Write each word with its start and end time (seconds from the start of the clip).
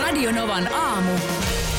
Radionovan 0.00 0.74
aamu. 0.74 1.10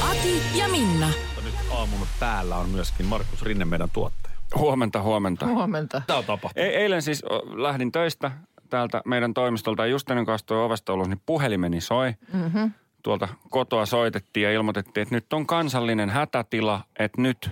Ati 0.09 0.41
ja 0.59 0.67
Minna. 0.69 1.07
Nyt 1.43 1.53
aamun 1.71 2.07
päällä 2.19 2.57
on 2.57 2.69
myöskin 2.69 3.05
Markus 3.05 3.41
Rinne, 3.41 3.65
meidän 3.65 3.89
tuottaja. 3.89 4.35
Huomenta, 4.55 5.01
huomenta. 5.01 5.47
Huomenta. 5.47 6.01
Tämä 6.07 6.19
on 6.19 6.25
tapahtunut. 6.25 6.67
E- 6.67 6.77
eilen 6.77 7.01
siis 7.01 7.23
o, 7.23 7.63
lähdin 7.63 7.91
töistä 7.91 8.31
täältä 8.69 9.01
meidän 9.05 9.33
toimistolta 9.33 9.85
ja 9.85 9.91
just 9.91 10.09
ennen 10.09 10.25
kuin 10.25 10.35
astuin 10.35 10.59
ovesta 10.59 10.93
ulos, 10.93 11.07
niin 11.07 11.21
puhelimeni 11.25 11.81
soi. 11.81 12.13
Mm-hmm. 12.33 12.71
Tuolta 13.03 13.27
kotoa 13.49 13.85
soitettiin 13.85 14.43
ja 14.43 14.51
ilmoitettiin, 14.51 15.01
että 15.01 15.15
nyt 15.15 15.33
on 15.33 15.47
kansallinen 15.47 16.09
hätätila, 16.09 16.81
että 16.99 17.21
nyt 17.21 17.51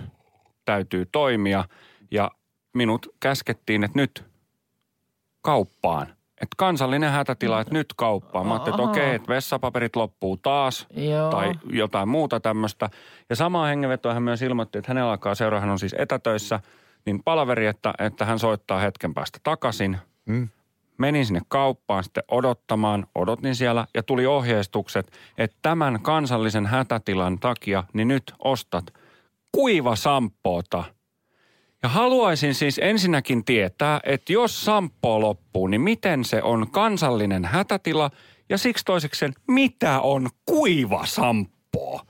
täytyy 0.64 1.06
toimia. 1.12 1.64
Ja 2.10 2.30
minut 2.74 3.06
käskettiin, 3.20 3.84
että 3.84 3.98
nyt 3.98 4.24
kauppaan. 5.42 6.06
Että 6.42 6.54
kansallinen 6.56 7.10
hätätila, 7.10 7.60
että 7.60 7.74
nyt 7.74 7.86
kauppaan. 7.96 8.46
Mä 8.46 8.52
ajattelin, 8.52 8.80
että 8.80 8.90
okei, 8.90 9.14
että 9.14 9.28
vessapaperit 9.28 9.96
loppuu 9.96 10.36
taas 10.36 10.86
Joo. 10.96 11.30
tai 11.30 11.52
jotain 11.70 12.08
muuta 12.08 12.40
tämmöistä. 12.40 12.90
Ja 13.30 13.36
samaa 13.36 13.66
hengenvetoa 13.66 14.14
hän 14.14 14.22
myös 14.22 14.42
ilmoitti, 14.42 14.78
että 14.78 14.90
hänellä 14.90 15.10
alkaa 15.10 15.34
seuraa, 15.34 15.60
hän 15.60 15.70
on 15.70 15.78
siis 15.78 15.94
etätöissä, 15.98 16.60
niin 17.06 17.22
palaveri, 17.22 17.66
että, 17.66 17.94
että 17.98 18.24
hän 18.24 18.38
soittaa 18.38 18.78
hetken 18.78 19.14
päästä 19.14 19.38
takaisin. 19.42 19.98
Mm. 20.26 20.48
Menin 20.98 21.26
sinne 21.26 21.40
kauppaan 21.48 22.04
sitten 22.04 22.24
odottamaan, 22.28 23.06
odotin 23.14 23.54
siellä 23.54 23.86
ja 23.94 24.02
tuli 24.02 24.26
ohjeistukset, 24.26 25.12
että 25.38 25.56
tämän 25.62 26.02
kansallisen 26.02 26.66
hätätilan 26.66 27.38
takia, 27.38 27.84
niin 27.92 28.08
nyt 28.08 28.34
ostat 28.44 28.84
kuiva 29.52 29.96
sampoota. 29.96 30.84
Ja 31.86 31.90
haluaisin 31.90 32.54
siis 32.54 32.80
ensinnäkin 32.82 33.44
tietää, 33.44 34.00
että 34.04 34.32
jos 34.32 34.64
sampo 34.64 35.20
loppuu, 35.20 35.66
niin 35.66 35.80
miten 35.80 36.24
se 36.24 36.42
on 36.42 36.70
kansallinen 36.70 37.44
hätätila 37.44 38.10
ja 38.48 38.58
siksi 38.58 38.84
toiseksi 38.84 39.26
mitä 39.48 40.00
on 40.00 40.28
kuiva 40.46 41.06
sampo? 41.06 42.00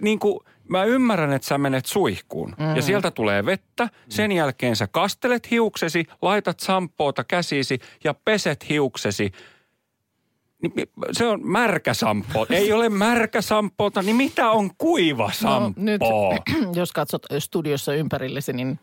Niin 0.00 0.18
kuin, 0.18 0.40
mä 0.68 0.84
ymmärrän, 0.84 1.32
että 1.32 1.48
sä 1.48 1.58
menet 1.58 1.86
suihkuun 1.86 2.54
mm. 2.58 2.76
ja 2.76 2.82
sieltä 2.82 3.10
tulee 3.10 3.46
vettä. 3.46 3.88
Sen 4.08 4.32
jälkeen 4.32 4.76
sä 4.76 4.86
kastelet 4.86 5.50
hiuksesi, 5.50 6.04
laitat 6.22 6.60
sampoota 6.60 7.24
käsisi 7.24 7.78
ja 8.04 8.14
peset 8.14 8.68
hiuksesi. 8.68 9.32
Niin 10.74 10.88
Se 11.12 11.26
on 11.26 11.40
märkä 11.46 11.94
sampo. 11.94 12.46
Ei 12.50 12.72
ole 12.72 12.88
märkä 12.88 13.40
sampoota, 13.42 14.02
niin 14.02 14.16
mitä 14.16 14.50
on 14.50 14.70
kuiva 14.78 15.30
sampo? 15.32 15.80
No, 15.80 15.84
nyt, 15.84 16.00
jos 16.80 16.92
katsot 16.92 17.22
studiossa 17.38 17.94
ympärillesi, 17.94 18.52
niin 18.52 18.78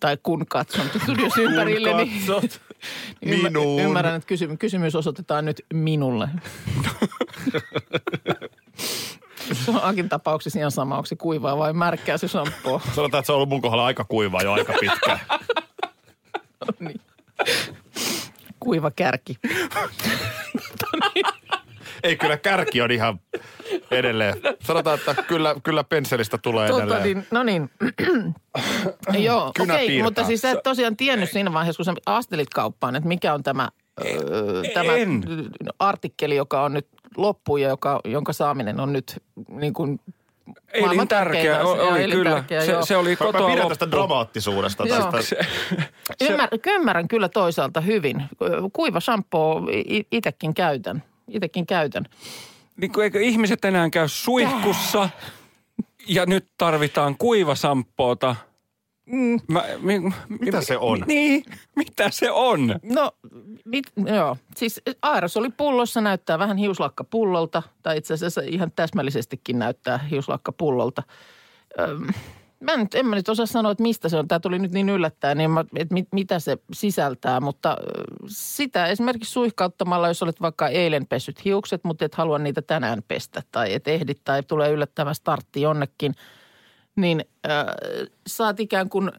tai 0.00 0.18
kun 0.22 0.46
katson 0.46 0.86
studiossa 1.02 1.40
ympärille, 1.40 1.96
niin 1.96 2.12
Katsot 2.26 2.60
ymmär- 3.26 3.42
minuun. 3.42 3.80
ymmärrän, 3.82 4.14
että 4.14 4.26
kysymys, 4.26 4.58
kysymys 4.58 4.94
osoitetaan 4.94 5.44
nyt 5.44 5.64
minulle. 5.72 6.28
se 9.64 9.70
on 9.70 9.80
Akin 9.82 10.08
tapauksessa 10.08 10.58
ihan 10.58 10.70
sama, 10.70 10.94
onko 10.96 11.06
se 11.06 11.16
kuivaa 11.16 11.58
vai 11.58 11.72
märkää 11.72 12.16
se 12.18 12.28
shampoo. 12.28 12.80
Sanotaan, 12.94 13.18
että 13.20 13.26
se 13.26 13.32
on 13.32 13.36
ollut 13.36 13.48
mun 13.48 13.62
kohdalla 13.62 13.86
aika 13.86 14.04
kuivaa 14.04 14.42
jo 14.42 14.52
aika 14.52 14.72
pitkään. 14.80 15.18
niin. 16.80 17.00
Kuiva 18.66 18.90
kärki. 18.90 19.36
Ei 22.02 22.16
kyllä 22.16 22.36
kärki 22.36 22.80
on 22.82 22.90
ihan 22.90 23.20
edelleen. 23.90 24.34
Sanotaan, 24.60 24.98
että 24.98 25.22
kyllä, 25.22 25.54
kyllä 25.62 25.84
pensselistä 25.84 26.38
tulee 26.38 26.68
Tota, 26.68 26.82
edelleen. 26.82 27.02
niin, 27.02 27.26
no 27.30 27.42
niin. 27.42 27.70
Joo, 29.26 29.52
okei, 29.60 29.86
piirtää. 29.86 30.04
mutta 30.04 30.24
siis 30.24 30.40
sä 30.40 30.50
et 30.50 30.62
tosiaan 30.62 30.96
tiennyt 30.96 31.30
siinä 31.30 31.52
vaiheessa, 31.52 31.78
kun 31.78 31.84
sä 31.84 31.94
astelit 32.06 32.48
kauppaan, 32.54 32.96
että 32.96 33.08
mikä 33.08 33.34
on 33.34 33.42
tämä, 33.42 33.68
öö, 34.06 34.62
tämä 34.74 34.92
en. 34.96 35.22
artikkeli, 35.78 36.36
joka 36.36 36.62
on 36.62 36.72
nyt 36.74 36.86
loppu 37.16 37.56
ja 37.56 37.68
joka, 37.68 38.00
jonka 38.04 38.32
saaminen 38.32 38.80
on 38.80 38.92
nyt 38.92 39.22
niin 39.48 39.72
kuin 39.72 40.00
maailman 40.80 41.08
tärkein 41.08 41.52
o- 41.52 41.72
asia. 41.72 41.82
oli 41.84 42.08
kyllä. 42.10 42.44
Se, 42.64 42.72
joo. 42.72 42.84
se 42.86 42.96
oli 42.96 43.08
Mä, 43.08 43.26
mä 43.26 43.32
kotoa 43.32 43.50
pidän 43.50 43.68
tästä 43.68 43.90
dramaattisuudesta. 43.90 44.84
Tästä. 45.12 45.36
Ymmär, 46.20 46.48
ymmärrän 46.66 47.08
kyllä 47.08 47.28
toisaalta 47.28 47.80
hyvin. 47.80 48.22
Kuiva 48.72 49.00
shampoo 49.00 49.68
i- 49.72 50.06
itekin 50.12 50.54
käytän. 50.54 51.02
Itekin 51.28 51.66
käytän. 51.66 52.04
Niin 52.76 52.92
kuin 52.92 53.04
eikö 53.04 53.20
ihmiset 53.20 53.64
enää 53.64 53.90
käy 53.90 54.08
suihkussa 54.08 55.08
ja 56.08 56.26
nyt 56.26 56.46
tarvitaan 56.58 57.16
kuivasampoota. 57.18 58.36
Mm. 59.06 59.40
Mä, 59.48 59.64
mi, 59.80 59.98
mi, 59.98 60.12
Mitä 60.40 60.60
se 60.60 60.78
on? 60.78 61.04
Niin, 61.06 61.44
mitä 61.76 62.10
se 62.10 62.30
on? 62.30 62.74
No, 62.82 63.12
mit, 63.64 63.84
joo. 64.16 64.36
Siis 64.56 64.82
aerosolipullossa 65.02 66.00
näyttää 66.00 66.38
vähän 66.38 66.56
hiuslakkapullolta, 66.56 67.62
tai 67.82 67.98
itse 67.98 68.14
asiassa 68.14 68.40
ihan 68.40 68.72
täsmällisestikin 68.76 69.58
näyttää 69.58 69.98
hiuslakkapullolta. 69.98 71.02
Öm, 71.80 72.06
mä 72.60 72.76
nyt, 72.76 72.94
en 72.94 73.06
mä 73.06 73.16
nyt 73.16 73.28
osaa 73.28 73.46
sanoa, 73.46 73.72
että 73.72 73.82
mistä 73.82 74.08
se 74.08 74.16
on. 74.16 74.28
Tämä 74.28 74.40
tuli 74.40 74.58
nyt 74.58 74.72
niin 74.72 74.88
yllättäen, 74.88 75.38
niin 75.38 75.50
mä, 75.50 75.64
että 75.76 75.94
mit, 75.94 76.08
mitä 76.12 76.38
se 76.38 76.58
sisältää. 76.72 77.40
Mutta 77.40 77.76
sitä 78.26 78.86
esimerkiksi 78.86 79.32
suihkauttamalla, 79.32 80.08
jos 80.08 80.22
olet 80.22 80.40
vaikka 80.40 80.68
eilen 80.68 81.06
pessyt 81.06 81.44
hiukset, 81.44 81.84
mutta 81.84 82.04
et 82.04 82.14
halua 82.14 82.38
niitä 82.38 82.62
tänään 82.62 83.02
pestä 83.08 83.42
tai 83.52 83.72
et 83.72 83.88
ehdi 83.88 84.14
tai 84.24 84.42
tulee 84.42 84.70
yllättävä 84.70 85.14
startti 85.14 85.60
jonnekin, 85.60 86.14
niin 86.96 87.24
äh, 87.50 87.66
saat 88.26 88.60
ikään 88.60 88.88
kuin 88.88 89.12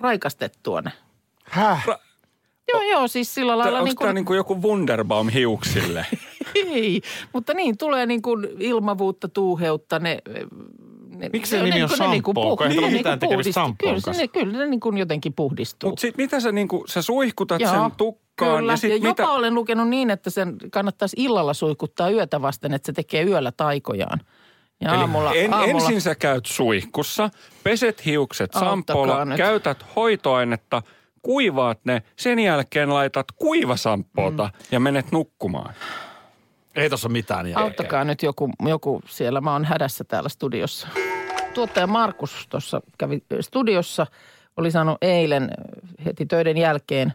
raikastettua 0.00 0.80
ne. 0.80 0.92
Häh? 1.44 1.86
Joo, 2.72 2.82
joo, 2.82 3.08
siis 3.08 3.34
sillä 3.34 3.58
lailla 3.58 3.78
Onko 3.78 3.84
niin 3.84 3.96
tämä 3.96 4.08
kuin, 4.08 4.14
niin 4.14 4.24
kuin 4.24 4.36
joku 4.36 4.62
Wunderbaum 4.62 5.28
hiuksille? 5.28 6.06
ei, 6.54 7.02
mutta 7.32 7.54
niin, 7.54 7.78
tulee 7.78 8.06
niin 8.06 8.22
kuin 8.22 8.48
ilmavuutta, 8.58 9.28
tuuheutta, 9.28 9.98
ne... 9.98 10.18
ne 11.08 11.30
Miksi 11.32 11.50
se 11.50 11.56
ne- 11.56 11.62
nimi 11.62 11.76
ne 11.76 11.84
on 11.84 11.88
niin 11.88 12.10
niin 12.10 12.22
shampoo, 12.22 12.56
kun 12.56 12.66
ei 12.66 12.78
ole 12.78 12.90
mitään 12.90 13.18
niin 13.18 13.20
tekemistä 13.20 13.52
shampoon 13.52 14.00
Kyllä, 14.04 14.18
ne, 14.18 14.28
kyllä 14.28 14.58
ne 14.58 14.66
niin 14.66 14.80
kuin 14.80 14.98
jotenkin 14.98 15.32
puhdistuu. 15.32 15.90
Mutta 15.90 16.00
sitten 16.00 16.24
mitä 16.24 16.40
sä, 16.40 16.52
niin 16.52 16.68
kuin, 16.68 16.82
sä 16.88 17.02
suihkutat 17.02 17.60
Joo, 17.60 17.72
sen 17.72 17.92
tukkaan 17.96 18.58
Kyllä, 18.58 18.74
ja 18.82 18.88
ja, 18.88 18.96
jopa 18.96 19.08
mitä... 19.08 19.28
olen 19.28 19.54
lukenut 19.54 19.88
niin, 19.88 20.10
että 20.10 20.30
sen 20.30 20.56
kannattaisi 20.70 21.16
illalla 21.18 21.54
suihkuttaa 21.54 22.10
yötä 22.10 22.42
vasten, 22.42 22.74
että 22.74 22.86
se 22.86 22.92
tekee 22.92 23.22
yöllä 23.22 23.52
taikojaan. 23.52 24.20
Ja 24.82 24.94
Eli 24.94 25.00
aamulla, 25.00 25.34
en, 25.34 25.54
aamulla 25.54 25.72
ensin 25.72 26.00
sä 26.00 26.14
käyt 26.14 26.46
suihkussa, 26.46 27.30
peset 27.62 28.06
hiukset 28.06 28.50
nyt. 29.24 29.36
käytät 29.36 29.86
hoitoainetta, 29.96 30.82
kuivaat 31.22 31.78
ne, 31.84 32.02
sen 32.16 32.38
jälkeen 32.38 32.94
laitat 32.94 33.26
kuivasampoota 33.36 34.44
mm. 34.44 34.66
ja 34.70 34.80
menet 34.80 35.12
nukkumaan. 35.12 35.74
Ei 36.74 36.90
tossa 36.90 37.08
mitään. 37.08 37.46
järkeä. 37.46 37.64
Auttakaa 37.64 38.04
nyt 38.04 38.22
joku, 38.22 38.50
joku 38.68 39.02
siellä. 39.06 39.40
Mä 39.40 39.52
oon 39.52 39.64
hädässä 39.64 40.04
täällä 40.04 40.28
studiossa. 40.28 40.88
Tuottaja 41.54 41.86
Markus 41.86 42.46
tuossa 42.50 42.80
kävi 42.98 43.22
studiossa. 43.40 44.06
Oli 44.56 44.70
saanut 44.70 44.98
eilen 45.02 45.50
heti 46.04 46.26
töiden 46.26 46.58
jälkeen 46.58 47.12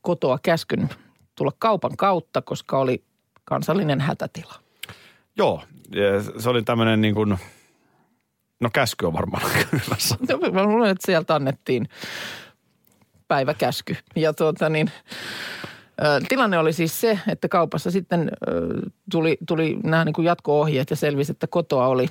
kotoa 0.00 0.38
käskyn 0.42 0.88
tulla 1.34 1.52
kaupan 1.58 1.96
kautta, 1.96 2.42
koska 2.42 2.78
oli 2.78 3.04
kansallinen 3.44 4.00
hätätila. 4.00 4.54
Joo, 5.36 5.62
se 6.38 6.48
oli 6.50 6.62
tämmöinen 6.62 7.00
niin 7.00 7.14
kuin, 7.14 7.38
no 8.60 8.70
käsky 8.72 9.06
on 9.06 9.12
varmaan 9.12 9.42
hyvä. 9.72 9.96
No, 10.30 10.50
Mä 10.52 10.64
luulen, 10.64 10.90
että 10.90 11.06
sieltä 11.06 11.34
annettiin 11.34 11.88
päiväkäsky. 13.28 13.96
Ja 14.16 14.32
tuota 14.32 14.68
niin, 14.68 14.90
tilanne 16.28 16.58
oli 16.58 16.72
siis 16.72 17.00
se, 17.00 17.18
että 17.28 17.48
kaupassa 17.48 17.90
sitten 17.90 18.30
tuli, 19.10 19.38
tuli 19.48 19.78
nämä 19.84 20.04
niin 20.04 20.12
kuin 20.12 20.24
jatko-ohjeet 20.24 20.90
ja 20.90 20.96
selvisi, 20.96 21.32
että 21.32 21.46
kotoa 21.46 21.86
oli 21.86 22.06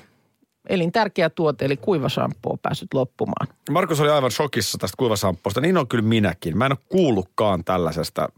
elintärkeä 0.70 1.30
tuote, 1.30 1.66
eli 1.66 1.78
kuivashampoo 1.78 2.58
päässyt 2.62 2.94
loppumaan. 2.94 3.48
Markus 3.72 4.00
oli 4.00 4.10
aivan 4.10 4.32
shokissa 4.32 4.78
tästä 4.78 4.98
kuivasampposta. 4.98 5.62
Niin 5.62 5.78
on 5.78 5.88
kyllä 5.88 6.04
minäkin. 6.04 6.58
Mä 6.58 6.66
en 6.66 6.72
ole 6.72 6.80
kuullutkaan 6.90 7.64
tällaisesta. 7.64 8.30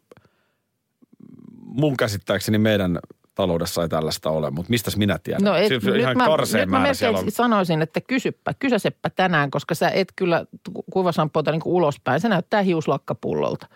Mun 1.63 1.97
käsittääkseni 1.97 2.57
meidän 2.57 2.99
taloudessa 3.37 3.81
ei 3.81 3.89
tällaista 3.89 4.29
ole, 4.29 4.51
mutta 4.51 4.69
mistäs 4.69 4.97
minä 4.97 5.19
tiedän? 5.23 5.43
No 5.43 5.55
et, 5.55 5.67
Siis 5.67 5.83
nyt 5.83 5.95
ihan 5.95 6.17
mä, 6.17 6.27
nyt 6.53 6.69
mä 6.69 6.79
melkein 6.79 7.15
on. 7.15 7.31
sanoisin, 7.31 7.81
että 7.81 8.01
kysyppä, 8.01 8.53
kysäseppä 8.59 9.09
tänään, 9.09 9.51
koska 9.51 9.75
sä 9.75 9.89
et 9.89 10.07
kyllä 10.15 10.45
kuivashampoota 10.91 11.51
niin 11.51 11.61
ulospäin. 11.65 12.21
Se 12.21 12.29
näyttää 12.29 12.61
hiuslakkapullolta. 12.61 13.67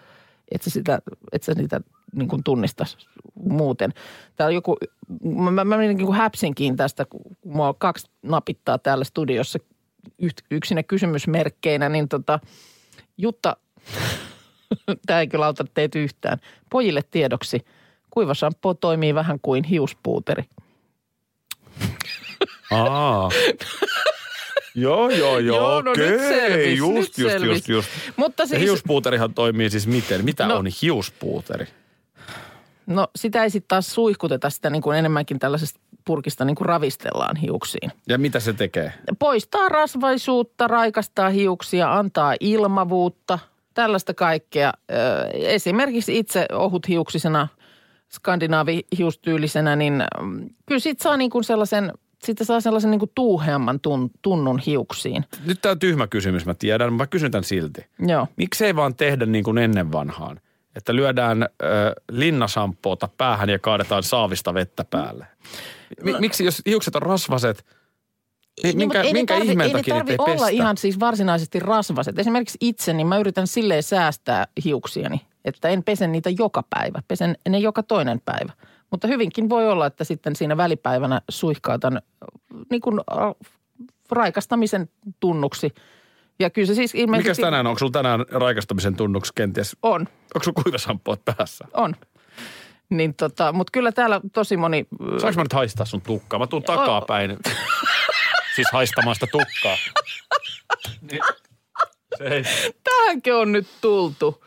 Et 0.52 0.62
sä, 0.62 0.70
sitä, 0.70 1.00
et 1.32 1.44
sä 1.44 1.54
niitä 1.54 1.82
niin 2.16 2.28
kuin 2.28 2.44
tunnista 2.44 2.86
muuten. 3.36 3.94
Täällä 4.36 4.54
joku, 4.54 4.78
mä, 5.24 5.52
mä, 5.52 5.64
mä 5.64 5.78
niin 5.78 6.06
kuin 6.06 6.18
häpsinkin 6.18 6.76
tästä, 6.76 7.06
kun 7.06 7.22
mua 7.46 7.68
on 7.68 7.76
kaksi 7.78 8.08
napittaa 8.22 8.78
täällä 8.78 9.04
studiossa 9.04 9.60
yksinä 10.52 10.84
kysymysmerkkeinä, 10.84 11.90
niin 11.90 12.10
tota, 12.10 12.40
Jutta, 13.18 13.58
tämä 15.06 15.20
ei 15.20 15.28
kyllä 15.28 15.46
auta 15.46 15.66
teitä 15.74 16.00
yhtään. 16.00 16.38
Pojille 16.70 17.02
tiedoksi, 17.12 17.66
kuiva 18.12 18.34
shampoo 18.34 18.74
toimii 18.74 19.16
vähän 19.16 19.40
kuin 19.42 19.64
hiuspuuteri. 19.64 20.44
Aa. 22.72 23.30
joo, 24.76 25.10
joo, 25.10 25.40
joo, 25.40 25.58
Joo, 25.58 25.82
no 25.82 25.92
okei. 25.92 26.10
nyt 26.12 26.20
selvis, 26.22 26.78
just, 26.80 26.94
nyt 26.94 26.98
just, 26.98 27.18
just, 27.18 27.32
selvis. 27.40 27.70
just. 27.70 27.90
Mutta 28.16 28.44
Ja 28.44 28.48
siis, 28.48 28.62
hiuspuuterihan 28.62 29.34
toimii 29.34 29.70
siis 29.70 29.88
miten? 29.88 30.26
Mitä 30.26 30.48
No- 30.48 30.58
on 30.58 30.68
hiuspuuteri? 30.82 31.68
no 32.88 33.08
sitä 33.16 33.44
ei 33.44 33.50
sitten 33.50 33.68
taas 33.68 33.94
suihkuteta 33.94 34.50
sitä 34.50 34.70
niin 34.70 34.82
kuin 34.82 34.98
enemmänkin 34.98 35.40
tällaisesta 35.40 35.80
purkista 36.06 36.46
niin 36.46 36.56
kuin 36.56 36.66
ravistellaan 36.66 37.36
hiuksiin. 37.36 37.92
Ja 38.10 38.18
mitä 38.18 38.40
se 38.40 38.54
tekee? 38.54 38.94
Poistaa 39.20 39.70
rasvaisuutta, 39.70 40.68
raikastaa 40.68 41.30
hiuksia, 41.30 41.94
antaa 42.00 42.36
ilmavuutta, 42.40 43.40
tällaista 43.74 44.14
kaikkea. 44.14 44.74
Esimerkiksi 45.34 46.18
itse 46.18 46.46
skandinaavihiustyylisenä, 48.14 49.76
niin 49.76 50.04
mm, 50.22 50.50
kyllä 50.66 50.80
siitä 50.80 51.04
saa 51.04 51.18
niin 51.18 51.32
kuin 51.32 51.44
sellaisen, 51.44 51.94
siitä 52.24 52.44
saa 52.44 52.62
sellaisen 52.62 52.92
niin 52.92 53.00
kuin 53.00 53.12
tuuheamman 53.16 53.80
tun, 53.80 54.12
tunnun 54.22 54.60
hiuksiin. 54.60 55.26
Nyt 55.46 55.62
tämä 55.62 55.72
on 55.72 55.80
tyhmä 55.80 56.08
kysymys, 56.08 56.46
mä 56.46 56.54
tiedän, 56.54 56.94
mä 56.94 57.08
kysyn 57.08 57.32
tämän 57.32 57.44
silti. 57.44 57.86
Joo. 58.00 58.28
Miksei 58.38 58.76
vaan 58.76 58.96
tehdä 58.96 59.26
niin 59.26 59.44
kuin 59.44 59.58
ennen 59.58 59.92
vanhaan? 59.92 60.40
Että 60.76 60.96
lyödään 60.96 61.44
äh, 61.44 61.50
linnasampoota 62.12 63.10
päähän 63.18 63.50
ja 63.50 63.60
kaadetaan 63.60 64.04
saavista 64.04 64.54
vettä 64.54 64.84
päälle. 64.84 65.28
Mi- 66.04 66.20
miksi 66.20 66.46
jos 66.46 66.62
hiukset 66.66 66.96
on 66.96 67.02
rasvaset, 67.02 67.66
niin 68.64 68.78
minkä, 68.78 69.02
ei 69.02 69.14
minkä 69.14 69.38
tarvi- 69.40 69.46
ihmeen 69.46 69.68
ei 69.68 69.74
takia 69.74 69.96
tarvi 69.96 70.16
olla 70.18 70.32
pestä? 70.32 70.50
ihan 70.50 70.78
siis 70.78 71.00
varsinaisesti 71.00 71.60
rasvaset. 71.60 72.20
Esimerkiksi 72.20 72.58
itse, 72.62 72.94
niin 72.94 73.08
mä 73.08 73.18
yritän 73.18 73.48
silleen 73.48 73.84
säästää 73.84 74.48
hiuksiani, 74.66 75.22
että 75.46 75.70
en 75.70 75.84
pese 75.84 76.08
niitä 76.08 76.30
joka 76.30 76.64
päivä. 76.70 77.02
Pesen 77.08 77.36
ne 77.50 77.60
joka 77.60 77.84
toinen 77.84 78.22
päivä. 78.26 78.54
Mutta 78.92 79.08
hyvinkin 79.08 79.50
voi 79.50 79.70
olla, 79.70 79.86
että 79.86 80.04
sitten 80.04 80.36
siinä 80.36 80.58
välipäivänä 80.58 81.22
suihkautan 81.30 82.02
niin 82.70 82.82
kuin 82.82 83.00
äh, 83.00 83.52
raikastamisen 84.12 84.90
tunnuksi. 85.20 85.74
Ja 86.40 86.50
kyllä 86.50 86.68
se 86.68 86.76
siis 86.76 86.96
ilmeisesti... 86.96 87.30
Mikäs 87.30 87.38
tänään 87.38 87.68
on? 87.68 87.70
Onko 87.70 87.80
sulla 87.80 87.92
tänään 87.92 88.26
raikastamisen 88.32 88.96
tunnuksi 88.96 89.32
kenties? 89.36 89.78
On, 89.84 90.02
Onko 90.36 90.44
sulla 90.44 90.64
kuivasampoot 90.64 91.22
päässä? 91.26 91.66
on. 91.74 91.96
Niin 92.90 93.14
tota, 93.14 93.54
mutta 93.54 93.72
kyllä 93.72 93.92
täällä 93.92 94.22
tosi 94.34 94.58
moni... 94.58 94.88
Saanko 95.18 95.38
mä 95.38 95.44
nyt 95.44 95.54
haistaa 95.54 95.86
sun 95.86 96.02
tukkaa? 96.02 96.40
Mä 96.40 96.48
tuun 96.48 96.64
takapäin. 96.64 97.38
siis 98.56 98.68
haistamaan 98.74 99.16
sitä 99.16 99.28
tukkaa. 99.32 99.78
Niin. 101.12 101.22
Tähänkö 102.84 103.38
on 103.38 103.52
nyt 103.52 103.68
tultu? 103.82 104.44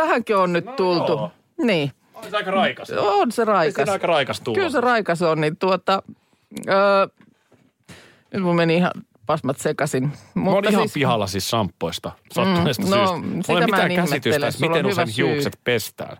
Tähänkö 0.00 0.40
on 0.40 0.52
nyt 0.52 0.64
No 0.64 0.72
tultu? 0.72 1.12
joo. 1.12 1.30
Niin, 1.62 1.92
On 2.14 2.30
se 2.30 2.36
aika 2.36 2.50
raikas. 2.50 2.90
on 2.90 3.32
se 3.32 3.44
raikas. 3.44 3.74
Siinä 3.74 3.92
aika 3.92 4.06
raikas 4.06 4.40
tulla. 4.40 4.56
Kyllä 4.56 4.70
se 4.70 4.80
raikas 4.80 5.22
on, 5.22 5.40
niin 5.40 5.56
tuota, 5.56 6.02
öö, 6.68 7.06
nyt 8.32 8.42
mun 8.42 8.56
meni 8.56 8.76
ihan 8.76 8.90
pasmat 9.26 9.58
sekaisin. 9.58 10.12
Mä 10.34 10.50
oon 10.50 10.68
ihan 10.68 10.88
pihalla 10.94 11.26
siis 11.26 11.50
sampoista 11.50 12.12
sattuneesta 12.32 12.82
Mm, 12.82 12.88
mm, 12.88 12.96
no, 12.96 13.06
syystä. 13.06 13.52
Mulla 13.52 13.60
ei 13.60 13.66
mä 13.70 13.76
mitään 13.76 13.94
käsitystä, 13.94 14.46
miten 14.60 14.86
on 14.86 14.92
usein 14.92 15.08
hiukset 15.16 15.58
pestään. 15.64 16.16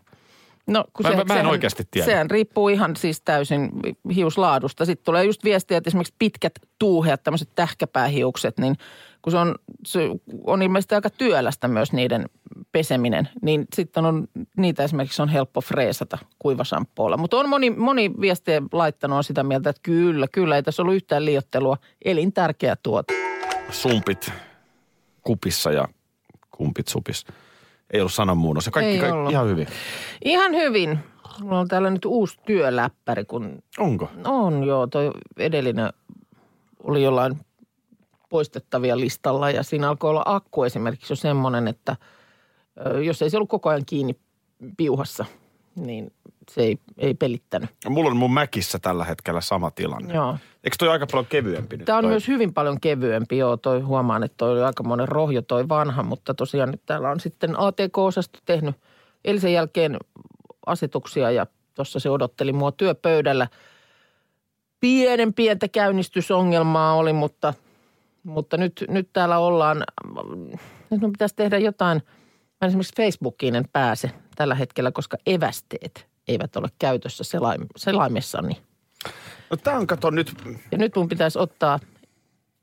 No, 0.67 0.85
kun 0.93 1.07
Mä- 1.07 1.11
se, 1.11 1.17
mä- 1.17 1.25
mä 1.25 1.35
en 1.35 1.39
sehän- 1.39 1.47
oikeasti 1.51 1.83
tiedä. 1.91 2.05
Sehän 2.07 2.31
riippuu 2.31 2.69
ihan 2.69 2.97
siis 2.97 3.21
täysin 3.21 3.71
hiuslaadusta. 4.15 4.85
Sitten 4.85 5.05
tulee 5.05 5.25
just 5.25 5.45
viestiä, 5.45 5.77
että 5.79 5.89
esimerkiksi 5.91 6.15
pitkät 6.19 6.53
tuuheat, 6.79 7.23
tämmöiset 7.23 7.49
tähkäpäähiukset, 7.55 8.59
niin 8.59 8.77
kun 9.23 9.31
se 9.31 9.37
on, 9.37 9.55
se 9.87 10.01
on 10.45 10.63
ilmeisesti 10.63 10.95
aika 10.95 11.11
työlästä 11.11 11.69
myös 11.69 11.93
niiden 11.93 12.27
peseminen, 12.73 13.29
niin 13.43 13.65
sitten 13.75 14.05
on, 14.05 14.29
niitä 14.57 14.85
esimerkiksi 14.85 15.23
on 15.23 15.29
helppo 15.29 15.61
freesata 15.61 16.19
kuivasampoolla. 16.39 17.17
Mutta 17.17 17.37
on 17.37 17.49
moni, 17.49 17.71
moni 17.71 18.11
viestiä 18.21 18.63
laittanut 18.73 19.17
on 19.17 19.25
sitä 19.25 19.43
mieltä, 19.43 19.71
että 19.71 19.81
kyllä, 19.83 20.27
kyllä, 20.33 20.57
ei 20.57 20.63
tässä 20.63 20.83
ollut 20.83 20.95
yhtään 20.95 21.25
liottelua. 21.25 21.77
Elintärkeä 22.05 22.77
tuote. 22.83 23.15
Sumpit 23.71 24.33
kupissa 25.23 25.73
ja 25.73 25.89
kumpit 26.51 26.89
supissa. 26.89 27.27
Ei 27.93 28.00
ollut 28.00 28.12
sananmuunnos. 28.12 28.67
Ja 28.67 28.73
kaikki, 28.73 28.93
Ei 28.93 28.99
kaikki 28.99 29.17
ollut. 29.19 29.33
ihan 29.33 29.49
hyvin. 29.49 29.67
Ihan 30.25 30.53
hyvin. 30.53 30.99
Mulla 31.41 31.59
on 31.59 31.69
täällä 31.69 31.91
nyt 31.91 32.05
uusi 32.05 32.37
työläppäri, 32.47 33.25
kun 33.25 33.62
Onko? 33.79 34.09
On 34.25 34.65
joo, 34.65 34.87
toi 34.87 35.11
edellinen 35.37 35.93
oli 36.85 37.03
jollain 37.03 37.41
poistettavia 38.29 39.00
listalla 39.00 39.50
ja 39.50 39.62
siinä 39.62 39.88
alkoi 39.88 40.11
olla 40.11 40.23
akku 40.25 40.65
esimerkiksi 40.65 41.12
jo 41.12 41.17
semmoinen, 41.17 41.69
että 41.69 41.97
jos 43.05 43.23
ei 43.23 43.31
se 43.31 43.37
ollut 43.37 43.49
koko 43.49 43.69
ajan 43.69 43.87
kiinni 43.87 44.17
piuhassa, 44.77 45.25
niin 45.77 46.12
se 46.50 46.62
ei, 46.62 46.78
ei 46.98 47.14
pelittänyt. 47.14 47.70
Mulla 47.88 48.10
on 48.10 48.16
mun 48.16 48.32
Mäkissä 48.32 48.78
tällä 48.78 49.04
hetkellä 49.04 49.40
sama 49.40 49.70
tilanne. 49.70 50.14
Joo. 50.14 50.37
Eikö 50.64 50.76
toi 50.78 50.88
aika 50.88 51.06
paljon 51.06 51.26
kevyempi 51.26 51.76
nyt? 51.76 51.84
Tämä 51.84 51.98
on 51.98 52.04
toi? 52.04 52.10
myös 52.10 52.28
hyvin 52.28 52.54
paljon 52.54 52.81
kevyempi, 52.81 53.38
joo, 53.38 53.56
toi 53.56 53.81
huomaan, 53.81 54.22
että 54.22 54.34
toi 54.37 54.52
oli 54.52 54.62
aika 54.62 54.82
monen 54.82 55.08
rohjo 55.08 55.43
toi 55.43 55.69
vanha, 55.69 56.02
mutta 56.02 56.34
tosiaan 56.34 56.70
nyt 56.70 56.82
täällä 56.87 57.10
on 57.10 57.20
sitten 57.20 57.60
ATK-osasto 57.60 58.38
tehnyt 58.44 58.76
eilisen 59.25 59.52
jälkeen 59.52 59.96
asetuksia 60.66 61.31
ja 61.31 61.46
tuossa 61.75 62.00
se 62.00 62.10
odotteli 62.10 62.52
mua 62.52 62.72
työpöydällä. 62.72 63.48
Pienen 64.81 65.34
pientä 65.34 65.69
käynnistysongelmaa 65.69 66.94
oli, 66.94 67.12
mutta, 67.12 67.54
mutta 68.22 68.56
nyt, 68.56 68.84
nyt 68.88 69.08
täällä 69.12 69.38
ollaan, 69.38 69.84
nyt 70.90 71.00
mun 71.00 71.12
pitäisi 71.12 71.37
tehdä 71.37 71.58
jotain, 71.58 72.02
mä 72.60 72.66
esimerkiksi 72.66 72.96
Facebookiin 72.96 73.54
en 73.54 73.64
pääse 73.72 74.10
tällä 74.37 74.54
hetkellä, 74.54 74.93
koska 74.93 75.16
evästeet 75.26 76.16
eivät 76.28 76.56
ole 76.56 76.69
käytössä 76.78 77.25
selaim, 77.25 77.67
selaimessani. 77.76 78.56
No 79.50 79.56
tää 79.56 79.76
on, 79.78 79.87
kato 79.87 80.11
nyt, 80.11 80.34
Ja 80.73 80.78
nyt 80.78 80.96
mun 80.96 81.08
pitäisi 81.08 81.38
ottaa 81.38 81.81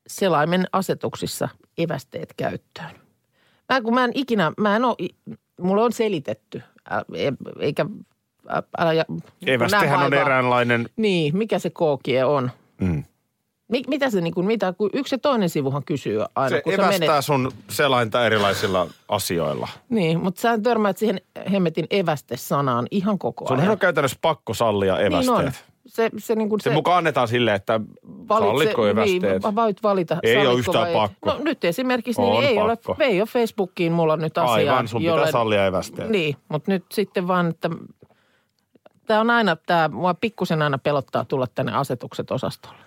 selaimen 0.08 0.66
asetuksissa 0.72 1.50
evästeet 1.78 2.34
käyttöön. 2.38 2.92
Mä, 3.70 3.82
kun 3.82 3.94
mä 3.94 4.04
en 4.04 4.12
ikinä, 4.14 4.52
mä 4.58 4.76
en 4.76 4.86
ole, 4.86 4.96
mulle 5.62 5.84
on 5.84 5.94
selitetty, 5.94 6.62
ä, 6.92 7.06
e- 7.14 7.32
eikä, 7.60 7.86
ä, 8.50 8.64
älä, 8.78 9.06
evästehän 9.48 10.06
on 10.06 10.14
eräänlainen... 10.14 10.90
Niin, 10.98 11.38
mikä 11.38 11.60
se 11.60 11.70
kookie 11.70 12.26
on? 12.26 12.52
Mm. 12.82 13.04
Mi, 13.68 13.82
mitä 13.88 14.10
se 14.10 14.22
niin 14.22 14.34
kuin, 14.34 14.48
mitä, 14.48 14.74
kun 14.74 14.90
yksi 14.94 15.16
ja 15.16 15.20
toinen 15.20 15.50
sivuhan 15.50 15.84
kysyy 15.86 16.24
aina, 16.36 16.50
Se 16.50 16.62
kun 16.62 16.74
evästää 16.74 17.08
menet. 17.08 17.26
sun 17.26 17.52
selainta 17.70 18.26
erilaisilla 18.26 18.88
asioilla. 19.10 19.68
Niin, 19.90 20.20
mutta 20.20 20.42
sä 20.42 20.60
törmäät 20.64 20.98
siihen 20.98 21.22
hemmetin 21.52 21.88
eväste-sanaan 21.92 22.88
ihan 22.92 23.20
koko 23.20 23.48
Sun 23.48 23.60
ajan. 23.60 23.72
on 23.72 23.80
käytännössä 23.80 24.18
pakko 24.22 24.54
sallia 24.54 24.96
niin 24.96 25.06
evästeet. 25.08 25.38
on. 25.46 25.52
Se, 25.88 26.10
se, 26.18 26.36
niin 26.36 26.50
kuin 26.50 26.62
Se 26.62 26.70
mukaan 26.70 26.98
annetaan 26.98 27.28
silleen, 27.28 27.56
että 27.56 27.80
sallitko 28.30 28.88
evästeet? 28.88 29.44
Niin, 29.44 29.56
voit 29.56 29.84
valita. 29.84 30.18
Ei 30.24 30.48
ole 30.48 30.60
yhtään 30.60 30.88
pakko. 30.94 31.30
No 31.30 31.40
nyt 31.44 31.64
esimerkiksi 31.66 32.22
niin 32.22 32.34
On 32.34 32.44
ei, 32.44 32.58
ole, 32.58 32.78
ei 33.00 33.22
ole 33.22 33.28
Facebookiin 33.28 33.92
mulla 33.92 34.18
nyt 34.18 34.38
asiaa. 34.38 34.54
Aivan, 34.54 34.88
sun 34.88 35.02
pitää 35.02 35.32
sallia 35.32 35.66
evästeet. 35.66 36.10
Niin, 36.10 36.36
mutta 36.50 36.72
nyt 36.72 36.86
sitten 36.92 37.28
vaan, 37.28 37.48
että 37.50 37.70
tämä 39.08 39.20
on 39.22 39.30
aina, 39.30 39.56
tämä 39.56 39.88
mua 39.88 40.14
pikkusen 40.14 40.62
aina 40.62 40.78
pelottaa 40.78 41.26
tulla 41.26 41.48
tänne 41.56 41.74
asetukset 41.74 42.32
osastolle. 42.32 42.78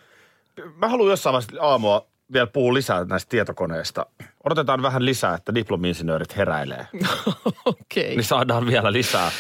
Mä 0.77 0.89
haluan 0.89 1.11
jossain 1.11 1.33
vaiheessa 1.33 1.63
aamua 1.63 2.07
vielä 2.33 2.47
puhua 2.47 2.75
lisää 2.75 3.05
näistä 3.05 3.29
tietokoneista. 3.31 4.07
Odotetaan 4.45 4.83
vähän 4.83 5.05
lisää, 5.05 5.35
että 5.35 5.55
diplomi-insinöörit 5.55 6.37
heräilee. 6.37 6.87
Okei. 7.65 8.17
niin 8.17 8.25
saadaan 8.25 8.67
vielä 8.67 8.93
lisää 8.93 9.31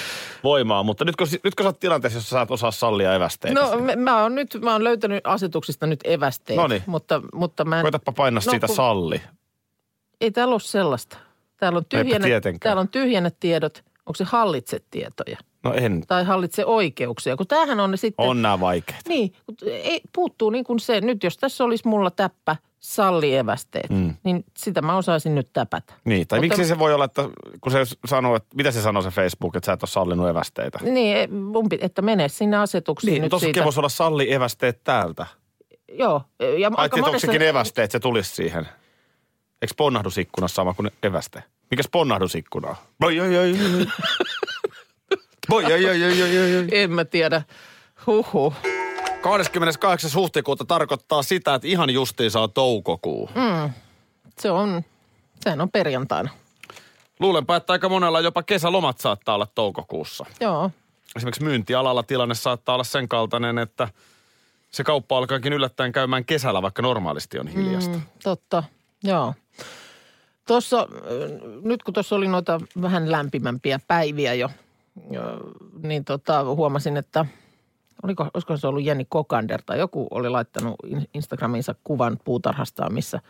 voimaa. 0.45 0.83
Mutta 0.83 1.05
nyt 1.05 1.17
kun, 1.17 1.27
nyt 1.45 1.55
kun 1.55 1.65
sä 1.65 1.69
oot 1.69 1.81
tilanteessa, 1.81 2.17
jossa 2.19 2.31
sä 2.31 2.41
et 2.43 2.51
osaa 2.51 2.71
sallia 2.71 3.15
evästeitä. 3.15 3.61
No 3.61 3.79
mä, 3.81 3.97
mä 3.97 4.23
oon 4.23 4.35
nyt, 4.35 4.59
mä 4.63 4.73
oon 4.73 4.85
löytänyt 4.85 5.27
asetuksista 5.27 5.87
nyt 5.87 6.01
evästeet, 6.05 6.57
Noniin. 6.57 6.83
mutta, 6.87 7.23
mutta 7.35 7.65
mä 7.65 7.77
en, 7.79 7.83
Koetapa 7.83 8.13
painaa 8.13 8.43
No, 8.47 8.51
siitä 8.51 8.67
kun- 8.67 8.77
salli. 8.77 9.21
ei 10.21 10.31
täällä 10.31 10.53
ole 10.53 10.61
sellaista. 10.61 11.17
Täällä 11.57 11.77
on, 11.77 11.85
tietenkään. 11.89 12.61
täällä 12.61 12.81
on 12.81 12.89
tyhjennetiedot, 12.89 13.85
onko 14.07 14.15
se 14.17 14.25
hallitse 14.25 14.81
tietoja 14.91 15.39
No 15.67 15.75
en. 15.75 16.03
tai 16.07 16.25
hallitse 16.25 16.65
oikeuksia, 16.65 17.37
kun 17.37 17.47
tämähän 17.47 17.81
on 17.81 17.99
sitten. 17.99 18.27
On 18.27 18.43
nämä 18.43 18.61
vaikeat. 18.61 19.01
Niin, 19.09 19.33
ei, 19.67 20.01
puuttuu 20.15 20.51
niin 20.51 20.65
kuin 20.65 20.81
se, 20.81 21.01
nyt 21.01 21.25
jos 21.25 21.37
tässä 21.37 21.65
olisi 21.65 21.89
mulla 21.89 22.11
täppä 22.11 22.57
salli 22.81 23.37
evästeet, 23.37 23.91
mm. 23.91 24.15
niin 24.25 24.45
sitä 24.57 24.83
mä 24.83 24.97
osaisin 24.97 25.35
nyt 25.35 25.49
täpätä. 25.53 25.95
Niin, 26.05 26.29
tai 26.29 26.39
Mutta- 26.41 26.57
miksi 26.57 26.69
se 26.69 26.79
voi 26.79 26.95
olla, 26.95 27.05
että 27.05 27.29
kun 27.61 27.73
se 27.73 27.79
sanoo, 28.07 28.37
että 28.37 28.57
mitä 28.57 28.71
se 28.71 28.83
sanoo 28.83 29.03
se 29.03 29.11
Facebook, 29.11 29.57
että 29.57 29.67
sä 29.67 29.73
et 29.73 29.83
ole 29.83 29.89
sallinut 29.89 30.29
evästeitä. 30.29 30.79
Niin, 30.83 31.17
e- 31.17 31.29
että 31.81 32.03
mene 32.03 32.29
sinne 32.29 32.57
asetuksiin 32.57 33.11
Niin, 33.13 33.23
nyt 33.23 33.31
tossakin 33.31 33.55
siitä. 33.55 33.65
voisi 33.65 33.81
olla 33.81 33.89
salli 33.89 34.33
evästeet 34.33 34.85
täältä. 34.85 35.27
Joo, 35.93 36.23
ja 36.41 36.47
Ai, 36.47 36.55
aika 36.57 36.85
että 36.85 36.97
onko 36.97 37.07
monessa... 37.07 37.27
sekin 37.27 37.43
evästeet, 37.43 37.91
se 37.91 38.01
tulisi 38.01 38.35
siihen. 38.35 38.69
Eikö 39.63 39.75
ponnahdusikkunassa 39.77 40.55
sama 40.55 40.75
kuin 40.75 40.91
eväste? 41.03 41.43
Mikäs 41.71 41.89
ponnahdusikkuna 41.93 42.69
on? 42.69 42.77
Oi, 43.05 43.21
oi, 43.21 43.39
oi, 43.39 43.53
oi. 43.53 43.87
Voi, 45.51 45.65
oi, 45.65 45.73
oi, 45.73 46.05
oi, 46.05 46.23
oi, 46.23 46.39
oi, 46.39 46.57
oi. 46.57 46.67
En 46.73 46.93
mä 46.93 47.05
tiedä. 47.05 47.43
Huhhuh. 48.07 48.55
28. 49.21 50.11
huhtikuuta 50.15 50.65
tarkoittaa 50.65 51.23
sitä, 51.23 51.55
että 51.55 51.69
ihan 51.69 51.91
justiinsa 51.91 52.41
on 52.41 52.53
toukokuu. 52.53 53.31
Mm. 53.35 53.71
Se 54.39 54.51
on, 54.51 54.83
sehän 55.41 55.61
on 55.61 55.71
perjantaina. 55.71 56.31
Luulenpa, 57.21 57.57
että 57.57 57.73
aika 57.73 57.89
monella 57.89 58.21
jopa 58.21 58.43
kesälomat 58.43 58.99
saattaa 58.99 59.35
olla 59.35 59.47
toukokuussa. 59.55 60.27
Joo. 60.41 60.71
Esimerkiksi 61.17 61.45
myyntialalla 61.45 62.03
tilanne 62.03 62.35
saattaa 62.35 62.75
olla 62.75 62.85
sen 62.85 63.09
kaltainen, 63.09 63.59
että 63.59 63.89
se 64.71 64.85
kauppa 64.85 65.19
alkaakin 65.19 65.53
yllättäen 65.53 65.93
käymään 65.93 66.25
kesällä, 66.25 66.63
vaikka 66.63 66.83
normaalisti 66.83 67.39
on 67.39 67.49
hiljasta. 67.49 67.97
Mm. 67.97 68.03
Totta, 68.23 68.63
joo. 69.03 69.35
Tuossa, 70.47 70.89
nyt 71.63 71.83
kun 71.83 71.95
tuossa 71.95 72.17
oli 72.17 72.29
noita 72.29 72.61
vähän 72.83 73.13
lämpimämpiä 73.13 73.81
päiviä 73.89 74.35
jo, 74.35 74.51
niin 75.83 76.05
tota, 76.05 76.45
huomasin, 76.45 76.97
että 76.97 77.27
oliko, 78.03 78.27
olisiko 78.35 78.57
se 78.57 78.67
ollut 78.67 78.85
Jenni 78.85 79.07
Kokander 79.09 79.63
tai 79.67 79.79
joku 79.79 80.07
oli 80.11 80.29
laittanut 80.29 80.75
in- 80.87 81.09
Instagramiinsa 81.15 81.75
kuvan 81.85 82.19
puutarhastaan, 82.25 82.95
missä 82.95 83.21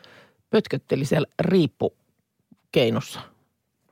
pötkötteli 0.50 1.04
siellä 1.04 1.26
riippukeinussa 1.40 3.20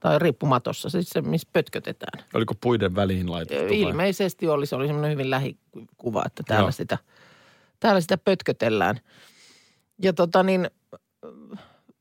tai 0.00 0.18
riippumatossa, 0.18 0.90
siis 0.90 1.10
se, 1.10 1.20
missä 1.20 1.48
pötkötetään. 1.52 2.24
Oliko 2.34 2.54
puiden 2.60 2.94
väliin 2.94 3.30
laitettu? 3.30 3.64
vai? 3.64 3.80
Ilmeisesti 3.80 4.48
oli, 4.48 4.66
se 4.66 4.76
oli 4.76 4.86
semmoinen 4.86 5.12
hyvin 5.12 5.30
lähikuva, 5.30 6.22
että 6.26 6.42
täällä, 6.46 6.64
Joo. 6.64 6.72
sitä, 6.72 6.98
täällä 7.80 8.00
sitä 8.00 8.18
pötkötellään. 8.18 9.00
Ja 10.02 10.12
tota 10.12 10.42
niin, 10.42 10.70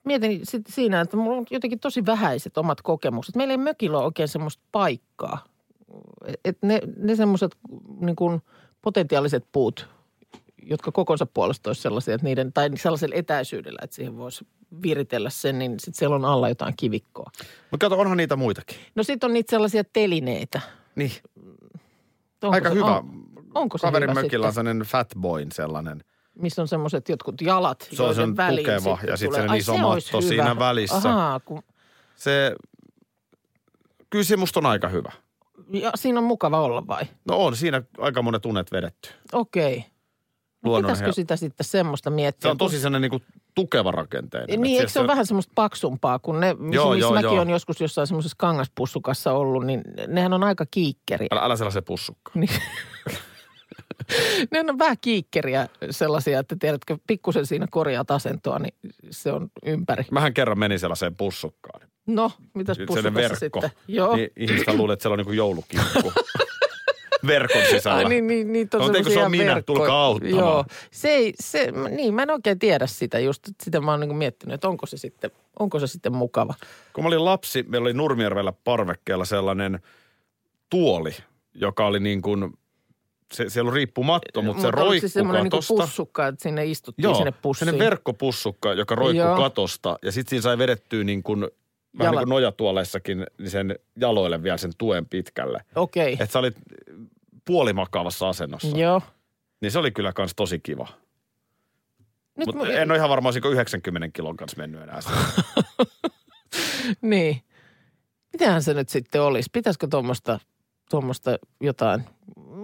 mietin 0.03 0.39
sit 0.43 0.61
siinä, 0.69 1.01
että 1.01 1.17
mulla 1.17 1.37
on 1.37 1.45
jotenkin 1.51 1.79
tosi 1.79 2.05
vähäiset 2.05 2.57
omat 2.57 2.81
kokemukset. 2.81 3.35
Meillä 3.35 3.51
ei 3.51 3.57
mökillä 3.57 3.97
ole 3.97 4.05
oikein 4.05 4.27
semmoista 4.27 4.63
paikkaa. 4.71 5.52
Et 6.45 6.57
ne, 6.61 6.79
ne 6.97 7.15
semmoiset 7.15 7.57
niin 7.99 8.15
kuin 8.15 8.41
potentiaaliset 8.81 9.45
puut, 9.51 9.87
jotka 10.63 10.91
kokonsa 10.91 11.25
puolesta 11.25 11.69
olisi 11.69 11.81
sellaisia, 11.81 12.15
että 12.15 12.25
niiden, 12.27 12.53
tai 12.53 12.69
sellaisella 12.75 13.15
etäisyydellä, 13.15 13.79
että 13.83 13.95
siihen 13.95 14.17
voisi 14.17 14.47
viritellä 14.83 15.29
sen, 15.29 15.59
niin 15.59 15.79
sitten 15.79 15.99
siellä 15.99 16.15
on 16.15 16.25
alla 16.25 16.49
jotain 16.49 16.73
kivikkoa. 16.77 17.31
Mutta 17.71 17.85
kato, 17.89 18.01
onhan 18.01 18.17
niitä 18.17 18.35
muitakin. 18.35 18.77
No 18.95 19.03
sitten 19.03 19.27
on 19.27 19.33
niitä 19.33 19.49
sellaisia 19.49 19.83
telineitä. 19.93 20.61
Niin, 20.95 21.11
Onko 22.43 22.55
aika 22.55 22.69
se, 22.69 22.75
hyvä. 22.75 22.97
On, 22.97 23.23
onko 23.55 23.77
se 23.77 23.87
Kaverin 23.87 24.09
hyvä 24.09 24.21
mökillä 24.21 24.45
on 24.45 24.51
sitten? 24.51 24.65
sellainen 24.65 24.87
fatboyn 24.87 25.51
sellainen. 25.51 26.03
missä 26.35 26.61
on 26.61 26.67
semmoiset 26.67 27.09
jotkut 27.09 27.41
jalat. 27.41 27.87
Se 27.93 28.03
on 28.03 28.15
sen 28.15 28.37
väliin 28.37 28.65
tukeva 28.65 28.97
ja 29.07 29.17
sitten 29.17 29.17
sellainen 29.17 29.49
Ai, 29.51 29.57
iso 29.57 29.73
se 29.73 29.81
matto 29.81 30.17
hyvä. 30.21 30.29
siinä 30.29 30.59
välissä. 30.59 30.97
Ahaa, 31.09 31.39
kun, 31.39 31.63
Se, 32.15 32.55
kyllä 34.09 34.23
se 34.23 34.37
musta 34.37 34.59
on 34.59 34.65
aika 34.65 34.87
hyvä. 34.89 35.11
Ja 35.73 35.91
siinä 35.95 36.19
on 36.19 36.25
mukava 36.25 36.61
olla 36.61 36.87
vai? 36.87 37.03
No 37.27 37.37
on 37.37 37.55
siinä 37.55 37.81
aika 37.97 38.21
monet 38.21 38.45
unet 38.45 38.71
vedetty. 38.71 39.09
Okei. 39.33 39.77
No 39.77 40.69
Luonnon 40.69 40.91
pitäisikö 40.91 41.11
sitä 41.11 41.35
sitten 41.35 41.65
semmoista 41.65 42.09
miettiä? 42.09 42.47
Se 42.47 42.51
on 42.51 42.57
tosi 42.57 42.79
sellainen 42.79 43.11
niin 43.11 43.23
tukeva 43.55 43.91
rakenteinen. 43.91 44.61
Niin, 44.61 44.79
eikö 44.79 44.91
se 44.91 44.99
ole 44.99 45.07
vähän 45.07 45.25
semmoista 45.25 45.51
paksumpaa, 45.55 46.19
kun 46.19 46.39
ne, 46.39 46.53
missä, 46.53 46.75
Joo, 46.75 46.89
missä 46.89 47.05
joo, 47.05 47.13
mäkin 47.13 47.25
joo. 47.25 47.41
on 47.41 47.49
joskus 47.49 47.81
jossain 47.81 48.07
semmoisessa 48.07 48.35
kangaspussukassa 48.39 49.31
ollut, 49.33 49.65
niin 49.65 49.81
nehän 50.07 50.33
on 50.33 50.43
aika 50.43 50.65
kiikkeriä. 50.71 51.27
Älä, 51.31 51.41
älä 51.41 51.55
sellaisen 51.55 51.83
pussukka. 51.83 52.31
Niin. 52.35 52.49
ne 54.51 54.59
on 54.69 54.79
vähän 54.79 54.97
kiikkeriä 55.01 55.67
sellaisia, 55.89 56.39
että 56.39 56.55
tiedätkö, 56.59 56.97
pikkusen 57.07 57.45
siinä 57.45 57.67
korjaat 57.71 58.11
asentoa, 58.11 58.59
niin 58.59 58.73
se 59.09 59.31
on 59.31 59.49
ympäri. 59.65 60.05
Mähän 60.11 60.33
kerran 60.33 60.59
menin 60.59 60.79
sellaiseen 60.79 61.15
pussukkaan. 61.15 61.81
No, 62.07 62.31
mitäs 62.53 62.77
Sellainen 62.77 63.13
pussukassa 63.13 63.39
verkko. 63.41 63.61
sitten? 63.61 63.79
Joo. 63.87 64.15
Niin 64.15 64.29
ihmiset 64.37 64.73
luulee, 64.75 64.93
että 64.93 65.03
siellä 65.03 65.13
on 65.13 65.17
niin 65.17 65.25
kuin 65.25 65.37
joulukinkku. 65.37 66.11
Verkon 67.27 67.61
sisällä. 67.69 67.97
Ai 67.97 68.09
niin, 68.09 68.27
niin, 68.27 68.53
niin 68.53 68.67
No, 68.73 68.79
mutta 68.79 68.97
eikö 68.97 69.09
se 69.09 69.19
ole 69.19 69.29
minä? 69.29 69.43
verkkoja. 69.55 69.61
Tulkaa 69.77 70.05
auttamaan. 70.05 70.37
Joo, 70.37 70.65
se 70.91 71.09
ei, 71.09 71.33
se, 71.39 71.71
niin 71.89 72.13
mä 72.13 72.23
en 72.23 72.29
oikein 72.31 72.59
tiedä 72.59 72.87
sitä 72.87 73.19
just, 73.19 73.39
sitä 73.63 73.81
mä 73.81 73.91
oon 73.91 73.99
niin 73.99 74.15
miettinyt, 74.15 74.53
että 74.53 74.67
onko 74.67 74.85
se 74.85 74.97
sitten, 74.97 75.31
onko 75.59 75.79
se 75.79 75.87
sitten 75.87 76.13
mukava. 76.15 76.53
Kun 76.93 77.03
mä 77.03 77.07
olin 77.07 77.25
lapsi, 77.25 77.63
meillä 77.67 77.85
oli 77.85 77.93
Nurmijärvellä 77.93 78.53
parvekkeella 78.63 79.25
sellainen 79.25 79.79
tuoli, 80.69 81.11
joka 81.53 81.85
oli 81.85 81.99
niin 81.99 82.21
kuin, 82.21 82.53
se, 83.33 83.49
siellä 83.49 83.67
on 83.69 83.73
riippumatto, 83.73 84.41
mutta 84.41 84.61
se 84.61 84.71
roikkuu 84.71 85.09
se 85.09 85.13
semmoinen 85.13 85.43
niin 85.43 85.51
katosta. 85.51 85.73
pussukka, 85.73 86.27
että 86.27 86.43
sinne 86.43 86.65
istuttiin 86.65 87.03
Joo, 87.03 87.15
sinne 87.15 87.33
pussiin. 87.41 87.65
sellainen 87.67 87.85
verkkopussukka, 87.85 88.73
joka 88.73 88.95
roikkuu 88.95 89.25
Joo. 89.25 89.37
katosta. 89.37 89.99
Ja 90.01 90.11
sitten 90.11 90.29
siinä 90.29 90.41
sai 90.41 90.57
vedettyä 90.57 91.03
niin 91.03 91.23
kuin, 91.23 91.47
vähän 91.97 92.11
niin 92.11 92.15
Jalat. 92.15 92.23
kuin 92.23 92.29
nojatuoleissakin, 92.29 93.25
niin 93.37 93.49
sen 93.51 93.75
jaloille 93.99 94.43
vielä 94.43 94.57
sen 94.57 94.71
tuen 94.77 95.05
pitkälle. 95.05 95.59
Okei, 95.75 96.13
Että 96.13 96.25
sä 96.25 96.39
olit 96.39 96.55
puolimakaavassa 97.45 98.29
asennossa. 98.29 98.77
joo. 98.77 99.01
Niin 99.61 99.71
se 99.71 99.79
oli 99.79 99.91
kyllä 99.91 100.13
kans 100.13 100.33
tosi 100.35 100.59
kiva. 100.59 100.87
Nyt 102.37 102.45
Mutta 102.45 102.63
mu- 102.63 102.71
en 102.71 102.91
ole 102.91 102.97
ihan 102.97 103.09
varma, 103.09 103.27
olisiko 103.27 103.49
90 103.49 104.07
kilon 104.13 104.37
kanssa 104.37 104.57
mennyt 104.57 104.81
enää. 104.81 104.99
Niin. 107.01 107.41
Mitähän 108.33 108.63
se 108.63 108.73
nyt 108.73 108.89
sitten 108.89 109.21
olisi? 109.21 109.49
Pitäisikö 109.53 109.87
tuommoista 109.91 110.39
tuommoista 110.89 111.37
jotain? 111.61 112.03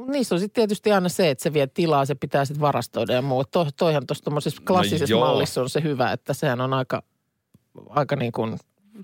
Niissä 0.08 0.36
on 0.36 0.40
sitten 0.40 0.56
tietysti 0.62 0.92
aina 0.92 1.10
se, 1.10 1.30
että 1.30 1.44
se 1.44 1.54
vie 1.54 1.68
tilaa, 1.68 2.06
se 2.06 2.16
pitää 2.16 2.46
sitten 2.46 2.62
varastoida 2.62 3.14
ja 3.14 3.22
muu. 3.22 3.44
To, 3.46 3.68
toihan 3.78 4.06
tuossa 4.08 4.24
tuommoisessa 4.24 4.62
klassisessa 4.68 5.14
joo. 5.14 5.26
mallissa 5.26 5.62
on 5.62 5.70
se 5.70 5.84
hyvä, 5.84 6.12
että 6.12 6.34
sehän 6.34 6.62
on 6.62 6.74
aika, 6.74 7.04
aika 7.90 8.16
niin 8.16 8.32
kuin 8.32 8.58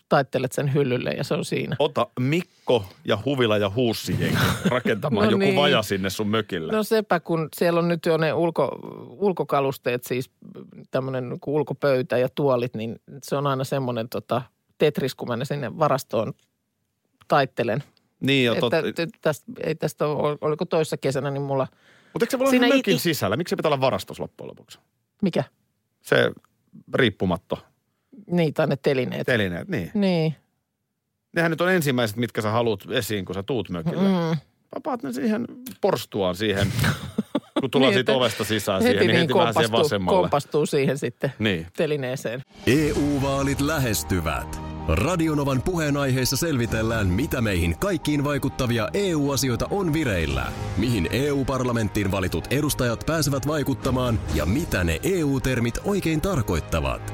taittelet 0.10 0.52
sen 0.52 0.74
hyllylle 0.74 1.10
ja 1.10 1.24
se 1.24 1.34
on 1.34 1.46
siinä. 1.46 1.76
Ota 1.80 2.08
Mikko 2.20 2.86
ja 3.06 3.18
Huvila 3.26 3.58
ja 3.58 3.72
Huussi 3.76 4.18
rakentamaan 4.66 5.26
No 5.26 5.32
joku 5.32 5.40
niin. 5.40 5.56
vaja 5.56 5.82
sinne 5.82 6.10
sun 6.10 6.28
mökille. 6.28 6.74
No 6.74 6.84
sepä, 6.84 7.20
kun 7.20 7.50
siellä 7.56 7.80
on 7.80 7.88
nyt 7.88 8.06
jo 8.06 8.18
ne 8.18 8.34
ulko, 8.34 8.80
ulkokalusteet, 9.10 10.04
siis 10.04 10.32
tämmöinen 10.92 11.30
niin 11.30 11.40
ulkopöytä 11.48 12.18
ja 12.18 12.30
tuolit, 12.30 12.76
niin 12.76 13.00
se 13.24 13.36
on 13.36 13.48
aina 13.48 13.64
semmoinen 13.64 14.10
tota, 14.10 14.42
tetris, 14.78 15.16
kun 15.16 15.28
mä 15.28 15.36
ne 15.38 15.46
sinne 15.46 15.80
varastoon 15.80 16.34
taittelen. 17.28 17.84
niin, 18.20 18.46
jo, 18.46 18.56
tot... 18.56 18.74
että, 18.74 19.04
että 19.04 19.18
tästä, 19.22 19.46
ei 19.64 19.76
tästä 19.76 20.08
ole, 20.08 20.38
oliko 20.42 20.66
toissa 20.66 20.98
kesänä, 20.98 21.32
niin 21.32 21.42
mulla, 21.44 21.68
Mutta 22.14 22.24
eikö 22.24 22.32
se 22.32 22.40
voi 22.40 22.58
olla 22.58 22.76
mökin 22.76 22.96
i- 22.96 23.00
sisällä? 23.00 23.36
Miksi 23.38 23.50
se 23.50 23.56
pitää 23.56 23.70
olla 23.70 23.82
varastos 23.82 24.20
loppujen 24.20 24.48
lopuksi? 24.50 24.80
mikä? 25.22 25.44
Se 26.02 26.32
riippumatto 26.94 27.60
Niin, 28.32 28.54
tai 28.54 28.68
ne 28.68 28.76
telineet. 28.76 29.26
telineet, 29.26 29.68
niin. 29.68 29.92
Niin. 29.94 30.36
Nehän 31.36 31.52
nyt 31.52 31.62
on 31.62 31.72
ensimmäiset, 31.72 32.18
mitkä 32.18 32.42
sä 32.42 32.50
haluat 32.52 32.80
esiin, 32.92 33.26
kun 33.26 33.36
sä 33.36 33.44
tuut 33.44 33.70
mökille. 33.70 34.04
Mm. 34.08 34.38
Vapaat 34.76 35.04
ne 35.04 35.14
siihen 35.14 35.46
porstuaan 35.82 36.36
siihen, 36.36 36.68
kun 37.62 37.72
tullaan 37.72 37.90
Niin, 37.92 37.98
siitä 37.98 38.14
ovesta 38.14 38.44
sisään 38.44 38.82
siihen, 38.82 38.96
Heti 38.96 39.08
niin 39.08 39.14
niin 39.16 39.22
heti 39.22 39.34
vähän 39.34 39.54
siihen 39.54 39.70
kompastuu, 39.72 39.84
vasemmalle. 39.84 40.20
kompastuu 40.22 40.66
siihen 40.66 40.98
sitten 40.98 41.34
Niin. 41.40 41.68
telineeseen. 41.78 42.42
EU-vaalit 42.68 43.62
lähestyvät. 43.62 44.62
Radionovan 44.88 45.62
puheenaiheessa 45.62 46.38
selvitellään, 46.38 47.08
mitä 47.08 47.42
meihin 47.42 47.76
kaikkiin 47.80 48.24
vaikuttavia 48.24 48.90
EU-asioita 48.94 49.68
on 49.72 49.94
vireillä, 49.94 50.52
mihin 50.78 51.08
EU-parlamenttiin 51.12 52.12
valitut 52.12 52.48
edustajat 52.52 53.04
pääsevät 53.06 53.48
vaikuttamaan 53.48 54.20
ja 54.36 54.46
mitä 54.46 54.84
ne 54.84 55.00
EU-termit 55.04 55.78
oikein 55.84 56.22
tarkoittavat. 56.22 57.14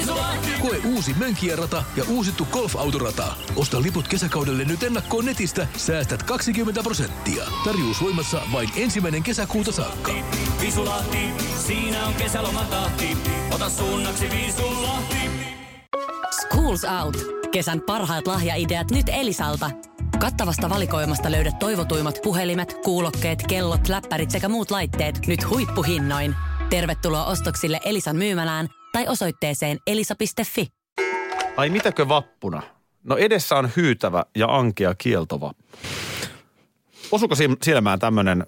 Koe 0.61 0.77
uusi 0.85 1.13
Mönkijärata 1.13 1.83
ja 1.95 2.03
uusittu 2.09 2.47
golfautorata. 2.51 3.33
Osta 3.55 3.81
liput 3.81 4.07
kesäkaudelle 4.07 4.65
nyt 4.65 4.83
ennakkoon 4.83 5.25
netistä. 5.25 5.67
Säästät 5.77 6.23
20 6.23 6.83
prosenttia. 6.83 7.43
Tarjous 7.63 8.01
voimassa 8.01 8.41
vain 8.51 8.69
ensimmäinen 8.75 9.23
kesäkuuta 9.23 9.71
saakka. 9.71 10.11
Visulahti, 10.61 11.17
siinä 11.67 12.05
on 12.05 12.13
kesälomatahti. 12.13 13.17
Ota 13.51 13.69
suunnaksi 13.69 14.29
Visulahti. 14.29 15.29
Schools 16.41 16.81
Out. 17.03 17.17
Kesän 17.51 17.81
parhaat 17.81 18.27
lahjaideat 18.27 18.91
nyt 18.91 19.09
Elisalta. 19.09 19.71
Kattavasta 20.19 20.69
valikoimasta 20.69 21.31
löydät 21.31 21.59
toivotuimmat 21.59 22.19
puhelimet, 22.23 22.73
kuulokkeet, 22.83 23.43
kellot, 23.47 23.89
läppärit 23.89 24.31
sekä 24.31 24.49
muut 24.49 24.71
laitteet 24.71 25.27
nyt 25.27 25.49
huippuhinnoin. 25.49 26.35
Tervetuloa 26.69 27.25
ostoksille 27.25 27.79
Elisan 27.85 28.15
myymälään 28.15 28.67
tai 28.91 29.07
osoitteeseen 29.07 29.77
elisa.fi. 29.87 30.67
Ai 31.57 31.69
mitäkö 31.69 32.07
vappuna? 32.07 32.61
No 33.03 33.17
edessä 33.17 33.55
on 33.55 33.69
hyytävä 33.75 34.25
ja 34.35 34.47
ankea 34.57 34.95
kieltovappu. 34.97 35.63
Osuko 37.11 37.35
silmään 37.63 37.99
tämmöinen 37.99 38.47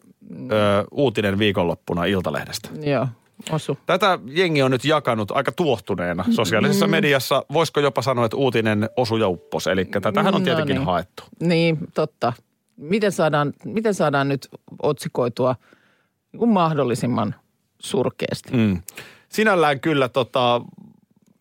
uutinen 0.91 1.39
viikonloppuna 1.39 2.05
Iltalehdestä? 2.05 2.69
Joo. 2.81 3.07
osu. 3.51 3.77
Tätä 3.85 4.19
jengi 4.25 4.61
on 4.61 4.71
nyt 4.71 4.85
jakanut 4.85 5.31
aika 5.31 5.51
tuohtuneena 5.51 6.25
sosiaalisessa 6.31 6.87
mediassa. 6.87 7.45
Voisiko 7.53 7.79
jopa 7.79 8.01
sanoa, 8.01 8.25
että 8.25 8.37
uutinen 8.37 8.89
osu 8.97 9.17
ja 9.17 9.27
uppos. 9.27 9.67
Eli 9.67 9.85
tätähän 9.85 10.35
on 10.35 10.41
No 10.41 10.45
tietenkin 10.45 10.75
niin. 10.75 10.85
haettu. 10.85 11.23
Niin, 11.39 11.77
totta. 11.93 12.33
Miten 12.77 13.11
saadaan, 13.11 13.53
miten 13.65 13.93
saadaan 13.93 14.29
nyt 14.29 14.47
otsikoitua 14.81 15.55
niin 16.31 16.39
kuin 16.39 16.51
mahdollisimman 16.51 17.35
surkeasti? 17.79 18.51
Mm. 18.57 18.81
Sinällään 19.33 19.79
kyllä 19.79 20.09
tota, 20.09 20.61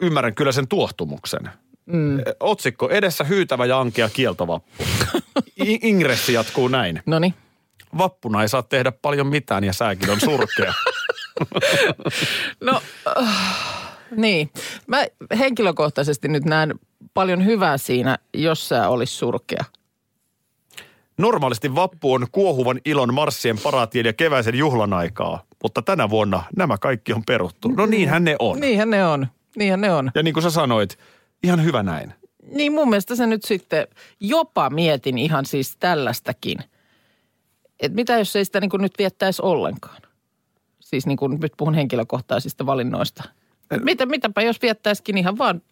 ymmärrän 0.01 0.35
kyllä 0.35 0.53
sen 0.53 0.69
tuohtumuksen. 0.69 1.51
Mm. 1.87 2.19
Otsikko, 2.41 2.89
edessä 2.89 3.25
hyytävä 3.25 3.67
ja 3.67 3.81
ankea 3.81 4.09
kieltovappu. 4.09 4.85
Ingressi 5.83 6.33
jatkuu 6.33 6.69
näin. 6.69 7.03
No 7.07 7.19
niin. 7.19 7.35
Vappuna 7.99 8.43
ei 8.43 8.49
saa 8.49 8.63
tehdä 8.63 8.93
paljon 8.93 9.27
mitään 9.27 9.65
ja 9.65 9.73
sääkin 9.73 10.11
on 10.11 10.21
surkea. 10.21 10.75
No, 12.61 12.83
äh, 13.19 13.29
niin. 14.17 14.51
Mä 14.87 15.05
henkilökohtaisesti 15.39 16.29
nyt 16.29 16.45
näen 16.45 16.75
paljon 17.15 17.45
hyvää 17.45 17.79
siinä, 17.79 18.19
jos 18.35 18.69
sä 18.69 18.89
olisi 18.89 19.15
surkea. 19.15 19.65
Normaalisti 21.19 21.75
vappu 21.75 22.13
on 22.13 22.27
kuohuvan 22.33 22.81
ilon 22.85 23.15
marssien 23.15 23.59
paraatien 23.59 24.07
ja 24.07 24.13
keväisen 24.13 24.55
juhlan 24.55 24.93
aikaa, 24.93 25.43
mutta 25.63 25.83
tänä 25.83 26.11
vuonna 26.11 26.43
nämä 26.57 26.79
kaikki 26.79 27.13
on 27.13 27.23
peruttu. 27.27 27.69
No 27.69 27.87
niinhän 27.87 28.25
ne 28.25 28.37
on. 28.39 28.61
Niinhän 28.61 28.91
ne 28.91 29.07
on. 29.07 29.27
Niinhän 29.57 29.81
ne 29.81 29.93
on. 29.93 30.11
Ja 30.15 30.23
niin 30.23 30.35
kuin 30.35 30.43
sä 30.43 30.51
sanoit, 30.51 30.99
ihan 31.43 31.65
hyvä 31.65 31.83
näin. 31.83 32.15
Niin 32.53 32.73
mun 32.73 32.89
mielestä 32.89 33.17
se 33.17 33.27
nyt 33.27 33.45
sitten, 33.45 33.87
jopa 34.21 34.71
mietin 34.71 35.19
ihan 35.19 35.47
siis 35.47 35.77
tällaistakin. 35.77 36.59
Että 37.81 37.97
mitä 37.97 38.19
jos 38.19 38.37
ei 38.37 38.45
sitä 38.45 38.61
niin 38.61 38.71
kuin 38.71 38.83
nyt 38.83 38.93
viettäisi 38.99 39.43
ollenkaan? 39.43 40.03
Siis 40.81 41.07
niin 41.07 41.17
kuin 41.17 41.41
nyt 41.41 41.53
puhun 41.57 41.75
henkilökohtaisista 41.75 42.67
valinnoista. 42.67 43.23
Mitä, 43.83 44.07
mitäpä 44.07 44.43
jos 44.43 44.63
viettäisikin 44.63 45.19
ihan 45.19 45.39
vaan 45.39 45.63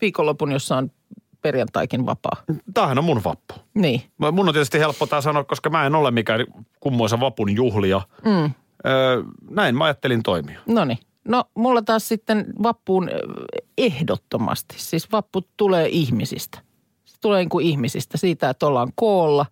viikonlopun, 0.00 0.52
jossa 0.52 0.76
on 0.76 0.90
perjantaikin 1.42 2.06
vapaa. 2.06 2.42
Tämähän 2.74 2.98
on 2.98 3.04
mun 3.04 3.24
vappu. 3.24 3.54
Niin. 3.74 4.02
Mun 4.32 4.48
on 4.48 4.54
tietysti 4.54 4.78
helppo 4.78 5.06
tämä 5.06 5.20
sanoa, 5.20 5.44
koska 5.44 5.70
mä 5.70 5.86
en 5.86 5.94
ole 5.94 6.10
mikään 6.10 6.46
kummoisa 6.80 7.20
vapun 7.20 7.56
juhlia. 7.56 8.02
Mm. 8.24 8.50
Öö, 8.86 9.22
näin 9.50 9.76
mä 9.76 9.84
ajattelin 9.84 10.22
toimia. 10.22 10.60
No 10.66 10.84
niin. 10.84 10.98
No 11.28 11.44
mulla 11.54 11.82
taas 11.82 12.08
sitten 12.08 12.46
vappuun 12.62 13.10
ehdottomasti. 13.78 14.74
Siis 14.78 15.12
vappu 15.12 15.40
tulee 15.56 15.88
ihmisistä. 15.88 16.58
Se 17.04 17.16
tulee 17.20 17.40
niin 17.40 17.48
kuin 17.48 17.66
ihmisistä 17.66 18.18
siitä, 18.18 18.50
että 18.50 18.66
ollaan 18.66 18.92
koolla 18.94 19.46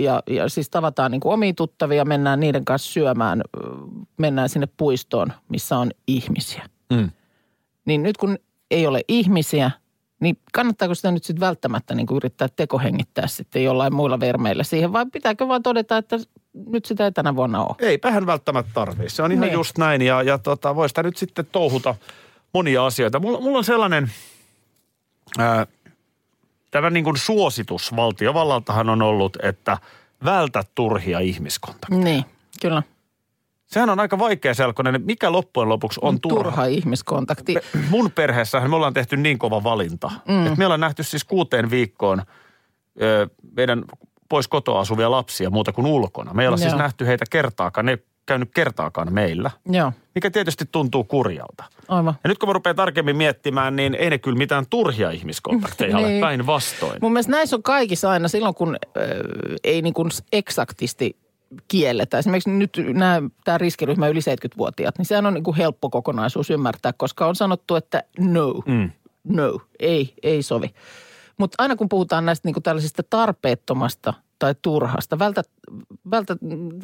ja, 0.00 0.22
ja 0.26 0.48
siis 0.48 0.70
tavataan 0.70 1.10
niin 1.10 1.20
kuin 1.20 1.32
omia 1.32 1.52
tuttavia, 1.54 2.04
mennään 2.04 2.40
niiden 2.40 2.64
kanssa 2.64 2.92
syömään, 2.92 3.42
mennään 4.16 4.48
sinne 4.48 4.68
puistoon, 4.76 5.32
missä 5.48 5.78
on 5.78 5.90
ihmisiä. 6.06 6.68
Mm. 6.92 7.10
Niin 7.84 8.02
nyt 8.02 8.16
kun 8.16 8.38
ei 8.70 8.86
ole 8.86 9.00
ihmisiä, 9.08 9.70
niin 10.20 10.38
kannattaako 10.52 10.94
sitä 10.94 11.10
nyt 11.10 11.24
sitten 11.24 11.40
välttämättä 11.46 11.94
niin 11.94 12.06
kuin 12.06 12.16
yrittää 12.16 12.48
tekohengittää 12.56 13.26
sitten 13.26 13.64
jollain 13.64 13.94
muilla 13.94 14.20
vermeillä 14.20 14.62
siihen 14.62 14.92
vai 14.92 15.06
pitääkö 15.12 15.48
vaan 15.48 15.62
todeta, 15.62 15.96
että 15.96 16.18
nyt 16.66 16.84
sitä 16.84 17.04
ei 17.04 17.12
tänä 17.12 17.36
vuonna 17.36 17.64
ole? 17.64 17.76
Eipähän 17.78 18.26
välttämättä 18.26 18.70
tarvii. 18.74 19.10
Se 19.10 19.22
on 19.22 19.32
ihan 19.32 19.40
Niin. 19.40 19.52
just 19.52 19.78
näin 19.78 20.02
ja, 20.02 20.22
ja 20.22 20.38
tota, 20.38 20.74
voi 20.74 20.88
sitä 20.88 21.02
nyt 21.02 21.16
sitten 21.16 21.46
touhuta 21.52 21.94
monia 22.54 22.86
asioita. 22.86 23.20
Mulla, 23.20 23.40
mulla 23.40 23.58
on 23.58 23.64
sellainen, 23.64 24.10
ää, 25.38 25.66
tämä 26.70 26.90
niin 26.90 27.04
kuin 27.04 27.16
suositus 27.16 27.96
valtiovallaltahan 27.96 28.88
on 28.90 29.02
ollut, 29.02 29.36
että 29.42 29.78
vältä 30.24 30.64
turhia 30.74 31.18
ihmiskontakteja. 31.20 32.04
Niin, 32.04 32.24
kyllä. 32.62 32.82
Sehän 33.66 33.90
on 33.90 34.00
aika 34.00 34.18
vaikea 34.18 34.54
selkoinen, 34.54 35.02
mikä 35.04 35.32
loppujen 35.32 35.68
lopuksi 35.68 36.00
on 36.02 36.20
turha. 36.20 36.44
turha 36.44 36.64
ihmiskontakti. 36.64 37.54
Mun 37.90 38.10
perheessähän 38.10 38.70
me 38.70 38.76
ollaan 38.76 38.94
tehty 38.94 39.16
niin 39.16 39.38
kova 39.38 39.62
valinta, 39.64 40.10
mm. 40.28 40.46
että 40.46 40.58
me 40.58 40.64
ollaan 40.66 40.80
nähty 40.80 41.02
siis 41.02 41.24
kuuteen 41.24 41.70
viikkoon 41.70 42.22
ö, 43.02 43.28
meidän 43.56 43.84
pois 44.28 44.48
kotoa 44.48 44.80
asuvia 44.80 45.10
lapsia 45.10 45.50
muuta 45.50 45.72
kuin 45.72 45.86
ulkona. 45.86 46.34
Me 46.34 46.42
ei 46.42 46.46
olla 46.48 46.56
siis 46.56 46.74
nähty 46.76 47.06
heitä 47.06 47.24
kertaakaan, 47.30 47.86
ne 47.86 47.92
ei 47.92 47.98
käynyt 48.26 48.50
kertaakaan 48.54 49.12
meillä, 49.12 49.50
Joo, 49.66 49.92
mikä 50.14 50.30
tietysti 50.30 50.64
tuntuu 50.72 51.04
kurjalta. 51.04 51.64
aivan. 51.88 52.14
Ja 52.24 52.28
nyt 52.28 52.38
kun 52.38 52.48
mä 52.48 52.52
rupean 52.52 52.76
tarkemmin 52.76 53.16
miettimään, 53.16 53.76
niin 53.76 53.94
ei 53.94 54.10
ne 54.10 54.18
kyllä 54.18 54.38
mitään 54.38 54.64
turhia 54.70 55.10
ihmiskontakteja 55.10 55.96
ole 55.98 56.06
Niin. 56.08 56.20
päinvastoin. 56.20 56.98
Mun 57.02 57.12
mielestä 57.12 57.32
näissä 57.32 57.56
on 57.56 57.62
kaikissa 57.62 58.10
aina 58.10 58.28
silloin, 58.28 58.54
kun 58.54 58.76
ö, 58.96 59.00
ei 59.64 59.82
niin 59.82 59.94
kuin 59.94 60.10
eksaktisti 60.32 61.16
kielletä. 61.68 62.18
Esimerkiksi 62.18 62.50
nyt 62.50 62.78
tämä 63.44 63.58
riskiryhmä 63.58 64.08
yli 64.08 64.20
70-vuotiaat, 64.20 64.98
niin 64.98 65.06
sehän 65.06 65.26
on 65.26 65.34
niin 65.34 65.44
kuin 65.44 65.56
helppo 65.56 65.90
kokonaisuus 65.90 66.50
ymmärtää, 66.50 66.92
koska 66.92 67.26
on 67.26 67.36
sanottu, 67.36 67.76
että 67.76 68.02
no, 68.18 68.54
Mm. 68.66 68.90
no, 69.24 69.60
ei, 69.80 70.14
ei 70.22 70.42
sovi. 70.42 70.74
Mutta 71.38 71.54
aina 71.62 71.76
kun 71.76 71.88
puhutaan 71.88 72.26
näistä 72.26 72.48
niin 72.48 72.54
kuin 72.54 72.62
tällaisista 72.62 73.02
tarpeettomasta 73.10 74.14
tai 74.38 74.54
turhasta, 74.62 75.18
vältä, 75.18 75.42
vältä, 76.10 76.36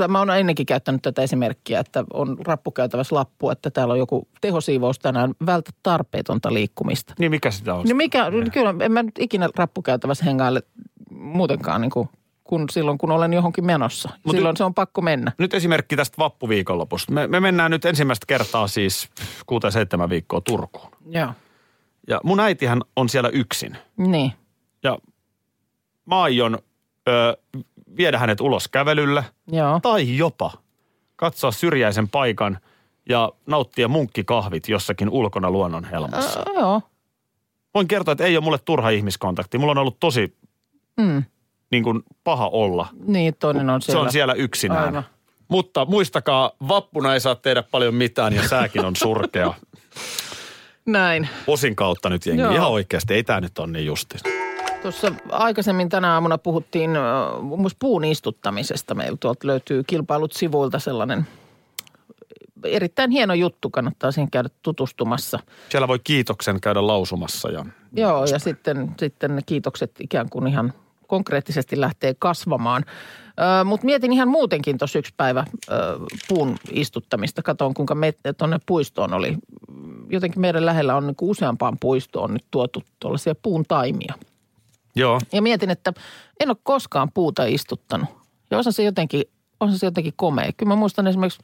mä 0.09 0.19
oon 0.19 0.31
ennenkin 0.31 0.67
käyttänyt 0.67 1.03
tätä 1.03 1.23
esimerkkiä, 1.23 1.81
että 1.81 2.05
on 2.13 2.37
rappukäytävässä 2.47 3.15
lappu, 3.15 3.51
että 3.51 3.71
täällä 3.71 3.93
on 3.93 3.99
joku 3.99 4.29
tehosiivous 4.41 4.99
tänään, 4.99 5.35
vältä 5.47 5.71
tarpeetonta 5.83 6.55
liikkumista. 6.55 7.15
Niin 7.19 7.31
mikä 7.31 7.51
sitä 7.51 7.75
on? 7.75 7.87
No 7.89 7.95
mikä, 7.95 8.27
kyllä 8.53 8.75
en 8.81 8.93
mä 8.93 9.03
nyt 9.03 9.19
ikinä 9.19 9.49
rappukäytävässä 9.57 10.25
hengaile 10.25 10.63
muutenkaan 11.11 11.81
niin 11.81 11.91
kuin, 11.91 12.09
kun 12.45 12.67
silloin, 12.71 12.99
kun 12.99 13.11
olen 13.11 13.33
johonkin 13.33 13.67
menossa. 13.67 14.09
Mut 14.25 14.37
silloin 14.37 14.57
se 14.57 14.65
on 14.65 14.75
pakko 14.75 15.01
mennä. 15.01 15.33
Nyt 15.39 15.55
esimerkki 15.55 15.97
tästä 15.97 16.15
vappuviikonlopusta. 16.19 17.13
Me, 17.13 17.27
me 17.27 17.41
mennään 17.41 17.71
nyt 17.71 17.85
ensimmäistä 17.85 18.27
kertaa 18.27 18.67
siis 18.67 19.09
kuuteen 19.47 19.73
seitsemän 19.73 20.11
viikkoa 20.11 20.41
Turkuun. 20.41 20.91
Joo. 21.07 21.33
Ja 22.11 22.21
mun 22.25 22.41
äitihän 22.41 22.81
on 22.97 23.09
siellä 23.09 23.29
yksin. 23.29 23.77
Niin. 23.97 24.33
Ja 24.83 24.99
mä 26.07 26.23
aion 26.23 26.59
ö, 27.09 27.37
viedä 27.97 28.19
hänet 28.19 28.41
ulos 28.41 28.69
kävelylle 28.69 29.25
Joo. 29.53 29.81
tai 29.83 30.17
jopa 30.17 30.53
katsoa 31.17 31.53
syrjäisen 31.53 32.09
paikan 32.09 32.59
ja 33.09 33.33
nauttia 33.47 33.89
munkkikahvit 33.89 34.69
jossakin 34.69 35.09
ulkona 35.11 35.51
luonnon 35.51 35.85
helmassa. 35.85 36.41
Ö, 36.41 36.53
joo. 36.61 36.83
Voin 37.75 37.89
kertoa, 37.89 38.13
että 38.13 38.25
ei 38.25 38.37
ole 38.37 38.45
mulle 38.45 38.59
turha 38.65 38.91
ihmiskontakti. 38.91 39.59
Mulla 39.59 39.71
on 39.71 39.79
ollut 39.79 40.01
tosi 40.01 40.37
Mm. 41.01 41.25
niin 41.71 41.85
kuin, 41.85 42.03
paha 42.25 42.49
olla. 42.49 42.89
Niin, 43.07 43.35
toinen 43.39 43.71
on 43.71 43.83
Se 43.83 43.87
siellä. 43.87 44.03
on 44.03 44.13
siellä 44.13 44.35
yksinään. 44.35 44.85
Aivan. 44.85 45.05
Mutta 45.49 45.85
muistakaa, 45.85 46.51
vappuna 46.69 47.15
ei 47.15 47.21
saa 47.21 47.35
tehdä 47.35 47.63
paljon 47.63 47.95
mitään 47.95 48.33
ja 48.35 48.49
sääkin 48.49 48.85
on 48.85 48.97
surkea. 48.97 49.55
Näin. 50.91 51.29
Posin 51.47 51.77
kautta 51.77 52.11
nyt 52.11 52.27
jengi. 52.27 52.43
Joo. 52.43 52.53
Ihan 52.53 52.71
oikeasti, 52.71 53.15
ei 53.15 53.25
tämä 53.25 53.41
nyt 53.41 53.59
ole 53.59 53.67
niin 53.67 53.87
justi. 53.87 54.19
Tuossa 54.83 55.13
aikaisemmin 55.31 55.89
tänä 55.89 56.13
aamuna 56.15 56.39
puhuttiin 56.39 56.91
muun 57.41 57.61
muassa 57.61 57.77
puun 57.81 58.05
istuttamisesta. 58.05 58.95
Meillä 58.95 59.17
tuolta 59.21 59.47
löytyy 59.47 59.85
kilpailut 59.87 60.33
sivuilta 60.33 60.79
sellainen 60.79 61.27
erittäin 62.65 63.11
hieno 63.11 63.35
juttu. 63.35 63.71
Kannattaa 63.71 64.13
siihen 64.13 64.31
käydä 64.31 64.49
tutustumassa. 64.63 65.39
Siellä 65.69 65.89
voi 65.89 65.99
kiitoksen 66.05 66.61
käydä 66.61 66.87
lausumassa 66.87 67.51
ja 67.51 67.65
Joo, 67.93 68.25
ja 68.25 68.39
sitten, 68.39 68.95
sitten 68.99 69.37
ne 69.37 69.43
kiitokset 69.47 69.91
ikään 70.01 70.31
kuin 70.31 70.47
ihan 70.47 70.73
konkreettisesti 71.07 71.81
lähtee 71.81 72.15
kasvamaan. 72.19 72.85
Mutta 73.65 73.85
mietin 73.85 74.13
ihan 74.13 74.29
muutenkin 74.29 74.79
tuossa 74.79 74.99
yksi 74.99 75.15
päivä 75.17 75.45
ö, 75.71 75.75
puun 76.29 76.57
istuttamista. 76.71 77.43
Katoin, 77.43 77.75
kuinka 77.75 77.95
me 77.95 78.15
tuonne 78.39 78.59
puistoon 78.67 79.15
oli. 79.15 79.37
Jotenkin 80.11 80.41
meidän 80.41 80.67
lähellä 80.67 80.97
on 80.97 81.07
niinku 81.07 81.31
useampaan 81.31 81.77
puistoon 81.81 82.33
nyt 82.33 82.45
tuotu 82.51 82.83
tuollaisia 83.01 83.35
puun 83.35 83.65
taimia. 83.69 84.15
Joo. 84.97 85.21
Ja 85.33 85.43
mietin, 85.43 85.71
että 85.71 85.93
en 86.41 86.51
ole 86.51 86.57
koskaan 86.63 87.09
puuta 87.15 87.45
istuttanut. 87.45 88.09
Ja 88.51 88.59
osa 88.59 88.73
se 88.73 88.83
jotenkin, 88.83 89.23
osa 89.61 89.79
se 89.79 89.87
jotenkin 89.87 90.15
komea. 90.17 90.53
Kyllä 90.57 90.73
mä 90.73 90.77
muistan 90.77 91.07
esimerkiksi 91.07 91.41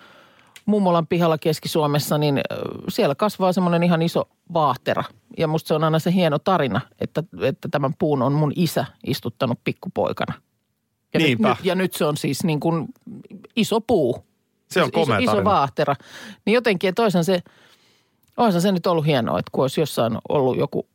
mummolan 0.66 1.06
pihalla 1.06 1.38
Keski-Suomessa, 1.38 2.18
niin 2.18 2.40
siellä 2.88 3.14
kasvaa 3.14 3.52
semmoinen 3.52 3.82
ihan 3.82 4.02
iso 4.02 4.28
vaahtera. 4.52 5.04
Ja 5.38 5.48
musta 5.48 5.68
se 5.68 5.74
on 5.74 5.84
aina 5.84 5.98
se 5.98 6.12
hieno 6.12 6.38
tarina, 6.38 6.80
että, 7.00 7.22
että 7.42 7.68
tämän 7.70 7.94
puun 7.98 8.22
on 8.22 8.32
mun 8.32 8.52
isä 8.56 8.84
istuttanut 9.06 9.58
pikkupoikana. 9.64 10.34
Ja 11.14 11.20
nyt, 11.20 11.26
Niinpä. 11.26 11.48
nyt, 11.48 11.64
ja 11.64 11.74
nyt 11.74 11.94
se 11.94 12.04
on 12.04 12.16
siis 12.16 12.44
niin 12.44 12.60
kuin 12.60 12.88
iso 13.56 13.80
puu. 13.80 14.24
Se 14.70 14.82
on 14.82 14.88
iso, 14.88 14.92
komea 15.00 15.18
iso 15.18 15.30
tarina. 15.32 15.50
vaahtera. 15.50 15.94
Niin 16.44 16.54
jotenkin, 16.54 16.88
että 16.88 17.10
se, 17.22 17.42
olisihan 18.36 18.62
se 18.62 18.72
nyt 18.72 18.86
ollut 18.86 19.06
hienoa, 19.06 19.38
että 19.38 19.50
kun 19.52 19.64
olisi 19.64 19.80
jossain 19.80 20.18
ollut 20.28 20.58
joku, 20.58 20.88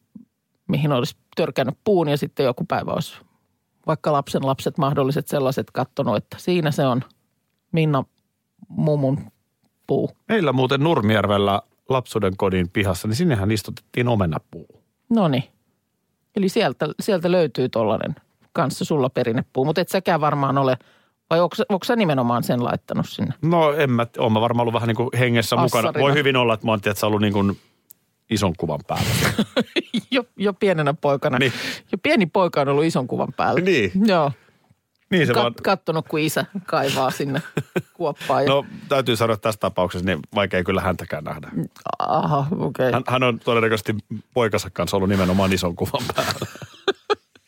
mihin 0.67 0.91
olisi 0.91 1.15
törkännyt 1.35 1.77
puun 1.83 2.07
ja 2.07 2.17
sitten 2.17 2.43
joku 2.45 2.65
päivä 2.65 2.91
olisi 2.91 3.15
vaikka 3.87 4.11
lapsen 4.11 4.45
lapset, 4.45 4.77
mahdolliset 4.77 5.27
sellaiset, 5.27 5.71
kattonut, 5.71 6.17
että 6.17 6.37
siinä 6.39 6.71
se 6.71 6.85
on 6.85 7.01
Minna 7.71 8.03
mumun 8.67 9.31
puu. 9.87 10.11
Meillä 10.27 10.53
muuten 10.53 10.83
Nurmijärvellä 10.83 11.61
lapsuuden 11.89 12.37
kodin 12.37 12.69
pihassa, 12.69 13.07
niin 13.07 13.15
sinnehän 13.15 13.51
istutettiin 13.51 14.07
omenapuu. 14.07 14.67
No 15.09 15.27
niin. 15.27 15.43
Eli 16.35 16.49
sieltä, 16.49 16.87
sieltä 16.99 17.31
löytyy 17.31 17.69
tollainen 17.69 18.15
kanssa 18.53 18.85
sulla 18.85 19.09
perinnepuu, 19.09 19.65
mutta 19.65 19.81
et 19.81 19.89
säkään 19.89 20.21
varmaan 20.21 20.57
ole 20.57 20.77
Vai 21.31 21.39
onko, 21.39 21.55
onko 21.69 21.83
sä 21.83 21.95
nimenomaan 21.95 22.43
sen 22.43 22.63
laittanut 22.63 23.09
sinne? 23.09 23.33
No 23.41 23.73
en 23.73 23.91
mä, 23.91 24.07
oon 24.17 24.33
mä 24.33 24.41
varmaan 24.41 24.63
ollut 24.63 24.73
vähän 24.73 24.87
niin 24.87 24.95
kuin 24.95 25.09
hengessä 25.19 25.55
mukana. 25.55 25.89
Assarina. 25.89 26.03
Voi 26.03 26.13
hyvin 26.13 26.35
olla, 26.35 26.53
että 26.53 26.65
mä 26.65 26.71
oon 26.71 26.81
tiedätkö, 26.81 27.07
ollut 27.07 27.21
niin 27.21 27.33
kuin 27.33 27.59
ison 28.29 28.53
kuvan 28.57 28.79
päällä. 28.87 29.09
jo, 30.11 30.23
jo 30.37 30.53
pienenä 30.53 30.93
poikana. 30.93 31.37
Niin. 31.39 31.53
Jo 31.91 31.97
pieni 32.03 32.25
poika 32.25 32.61
on 32.61 32.67
ollut 32.67 32.85
ison 32.85 33.07
kuvan 33.07 33.33
päällä. 33.37 33.61
Niin. 33.61 33.91
Joo. 34.05 34.31
Niin 35.11 35.27
se 35.27 35.33
Kat, 35.33 35.43
vaan, 35.43 35.53
kattonut, 35.63 36.07
kun 36.07 36.19
isä 36.19 36.45
kaivaa 36.65 37.11
sinne 37.11 37.41
kuoppaan. 37.93 38.43
Ja, 38.43 38.49
no 38.49 38.65
täytyy 38.89 39.15
sanoa, 39.15 39.33
että 39.33 39.43
tässä 39.43 39.59
tapauksessa 39.59 40.05
niin 40.05 40.19
vaikea 40.35 40.63
kyllä 40.63 40.81
häntäkään 40.81 41.23
nähdä. 41.23 41.51
Aha, 41.99 42.47
okei. 42.51 42.65
Okay. 42.65 42.91
Hän, 42.91 43.03
hän 43.07 43.23
on 43.23 43.39
todennäköisesti 43.39 43.95
poikansa 44.33 44.69
kanssa 44.69 44.97
ollut 44.97 45.09
nimenomaan 45.09 45.53
ison 45.53 45.75
kuvan 45.75 46.03
päällä. 46.15 46.47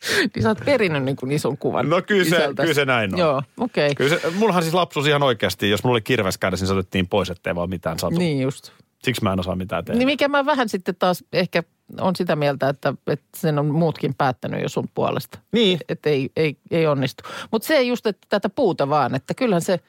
Niin 0.35 0.43
sä 0.43 0.49
oot 0.49 0.57
perinnyt 0.65 1.03
niin 1.03 1.15
kuin 1.15 1.31
ison 1.31 1.57
kuvan 1.57 1.89
No 1.89 2.01
kyllä 2.01 2.23
se- 2.23 2.35
isältäsi. 2.35 2.65
kyllä 2.65 2.73
se 2.73 2.85
näin 2.85 3.13
on. 3.13 3.19
Joo, 3.19 3.43
okei. 3.57 3.85
Okay. 3.85 3.95
Kyllä 3.95 4.19
se, 4.21 4.29
mullahan 4.35 4.63
siis 4.63 4.73
lapsuus 4.75 5.07
ihan 5.07 5.23
oikeasti, 5.23 5.69
jos 5.69 5.83
mulla 5.83 5.93
oli 5.93 6.01
kirves 6.01 6.37
kädessä, 6.37 6.63
niin 6.63 6.67
se 6.67 6.73
otettiin 6.73 7.07
pois, 7.07 7.29
ettei 7.29 7.55
vaan 7.55 7.69
mitään 7.69 7.99
satu. 7.99 8.17
Niin 8.19 8.41
just. 8.41 8.71
Siksi 9.03 9.23
mä 9.23 9.33
en 9.33 9.39
osaa 9.39 9.55
mitään 9.55 9.85
tehdä. 9.85 9.97
Niin 9.97 10.05
mikä 10.07 10.27
mä 10.27 10.45
vähän 10.45 10.69
sitten 10.69 10.95
taas 10.99 11.23
ehkä 11.33 11.63
on 12.01 12.15
sitä 12.15 12.35
mieltä, 12.35 12.69
että, 12.69 12.93
että 13.07 13.25
sen 13.37 13.59
on 13.59 13.65
muutkin 13.65 14.15
päättänyt 14.15 14.61
jo 14.61 14.69
sun 14.69 14.89
puolesta. 14.95 15.39
Niin. 15.51 15.79
Että 15.89 16.09
ei, 16.09 16.29
ei, 16.35 16.57
ei 16.71 16.87
onnistu. 16.87 17.23
Mutta 17.51 17.65
se 17.65 17.81
just, 17.81 18.07
että 18.07 18.27
tätä 18.29 18.49
puuta 18.49 18.89
vaan, 18.89 19.15
että 19.15 19.33
kyllähän 19.33 19.61
se, 19.61 19.79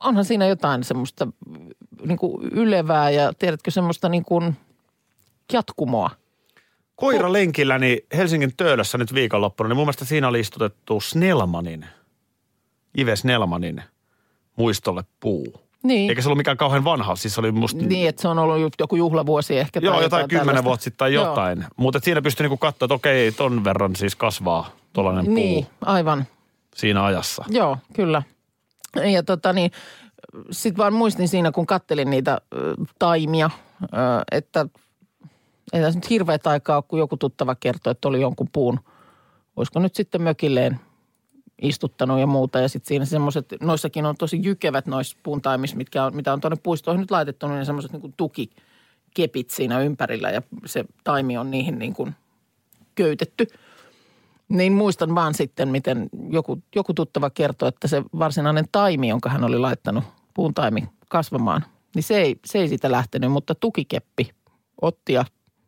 onhan 0.00 0.24
siinä 0.24 0.46
jotain 0.46 0.84
semmoista 0.84 1.28
niin 2.06 2.18
kuin 2.18 2.48
ylevää 2.52 3.10
ja 3.10 3.32
tiedätkö 3.38 3.70
semmoista 3.70 4.08
niin 4.08 4.24
kuin 4.24 4.56
jatkumoa. 5.52 6.10
Koira 6.96 7.32
lenkillä 7.32 7.78
niin 7.78 7.98
Helsingin 8.16 8.56
Töölössä 8.56 8.98
nyt 8.98 9.14
viikonloppuna, 9.14 9.68
niin 9.68 9.76
mun 9.76 9.86
mielestä 9.86 10.04
siinä 10.04 10.28
oli 10.28 10.40
istutettu 10.40 11.00
Snellmanin, 11.00 11.86
Ive 12.98 13.16
Snellmanin 13.16 13.82
muistolle 14.56 15.04
puu. 15.20 15.66
Niin. 15.82 16.10
Eikä 16.10 16.22
se 16.22 16.28
ollut 16.28 16.36
mikään 16.36 16.56
kauhean 16.56 16.84
vanha, 16.84 17.16
siis 17.16 17.34
se 17.34 17.40
oli 17.40 17.52
musta... 17.52 17.84
Niin, 17.84 18.08
että 18.08 18.22
se 18.22 18.28
on 18.28 18.38
ollut 18.38 18.74
joku 18.80 18.96
juhlavuosi 18.96 19.58
ehkä. 19.58 19.80
Joo, 19.82 19.94
tai 19.94 20.02
jotain 20.02 20.28
kymmenen 20.28 20.64
vuotta 20.64 20.84
sitten 20.84 20.98
tai 20.98 21.14
Joo. 21.14 21.24
jotain. 21.28 21.64
Mutta 21.76 22.00
siinä 22.02 22.22
pystyi 22.22 22.44
niinku 22.44 22.56
katsoa, 22.56 22.86
että 22.86 22.94
okei, 22.94 23.32
ton 23.32 23.64
verran 23.64 23.96
siis 23.96 24.16
kasvaa 24.16 24.70
tuollainen 24.92 25.24
puu 25.24 25.34
Niin, 25.34 25.66
aivan. 25.84 26.24
siinä 26.74 27.04
ajassa. 27.04 27.44
Joo, 27.48 27.78
kyllä. 27.92 28.22
Ja 29.12 29.22
tota 29.22 29.52
niin, 29.52 29.70
sitten 30.50 30.78
vaan 30.78 30.92
muistin 30.92 31.28
siinä, 31.28 31.52
kun 31.52 31.66
kattelin 31.66 32.10
niitä 32.10 32.40
ö, 32.54 32.74
taimia, 32.98 33.50
ö, 33.82 33.86
että 34.32 34.66
ei 35.72 35.80
tässä 35.80 35.98
nyt 35.98 36.10
hirveät 36.10 36.46
aikaa 36.46 36.82
kun 36.82 36.98
joku 36.98 37.16
tuttava 37.16 37.54
kertoi, 37.54 37.90
että 37.90 38.08
oli 38.08 38.20
jonkun 38.20 38.48
puun, 38.52 38.80
olisiko 39.56 39.80
nyt 39.80 39.94
sitten 39.94 40.22
mökilleen 40.22 40.80
istuttanut 41.62 42.20
ja 42.20 42.26
muuta. 42.26 42.60
Ja 42.60 42.68
sitten 42.68 42.88
siinä 42.88 43.04
semmoiset, 43.04 43.46
noissakin 43.60 44.06
on 44.06 44.16
tosi 44.16 44.40
jykevät 44.42 44.86
noissa 44.86 45.18
puun 45.22 45.42
taimissa, 45.42 45.76
mitkä 45.76 46.04
on, 46.04 46.16
mitä 46.16 46.32
on 46.32 46.40
tuonne 46.40 46.56
puistoihin 46.62 47.00
nyt 47.00 47.10
laitettu, 47.10 47.48
niin 47.48 47.66
semmoiset 47.66 47.92
niin 47.92 48.14
tukikepit 48.16 49.50
siinä 49.50 49.80
ympärillä 49.80 50.30
ja 50.30 50.42
se 50.66 50.84
taimi 51.04 51.38
on 51.38 51.50
niihin 51.50 51.78
niin 51.78 51.92
kuin 51.92 52.14
köytetty. 52.94 53.46
Niin 54.48 54.72
muistan 54.72 55.14
vaan 55.14 55.34
sitten, 55.34 55.68
miten 55.68 56.08
joku, 56.30 56.62
joku 56.74 56.94
tuttava 56.94 57.30
kertoi, 57.30 57.68
että 57.68 57.88
se 57.88 58.02
varsinainen 58.18 58.64
taimi, 58.72 59.08
jonka 59.08 59.28
hän 59.28 59.44
oli 59.44 59.58
laittanut 59.58 60.04
puun 60.34 60.54
taimi 60.54 60.88
kasvamaan, 61.08 61.64
niin 61.94 62.02
se 62.02 62.16
ei, 62.16 62.36
se 62.44 62.58
ei 62.58 62.68
siitä 62.68 62.90
lähtenyt, 62.90 63.32
mutta 63.32 63.54
tukikeppi 63.54 64.30
otti 64.82 65.12
ja 65.12 65.24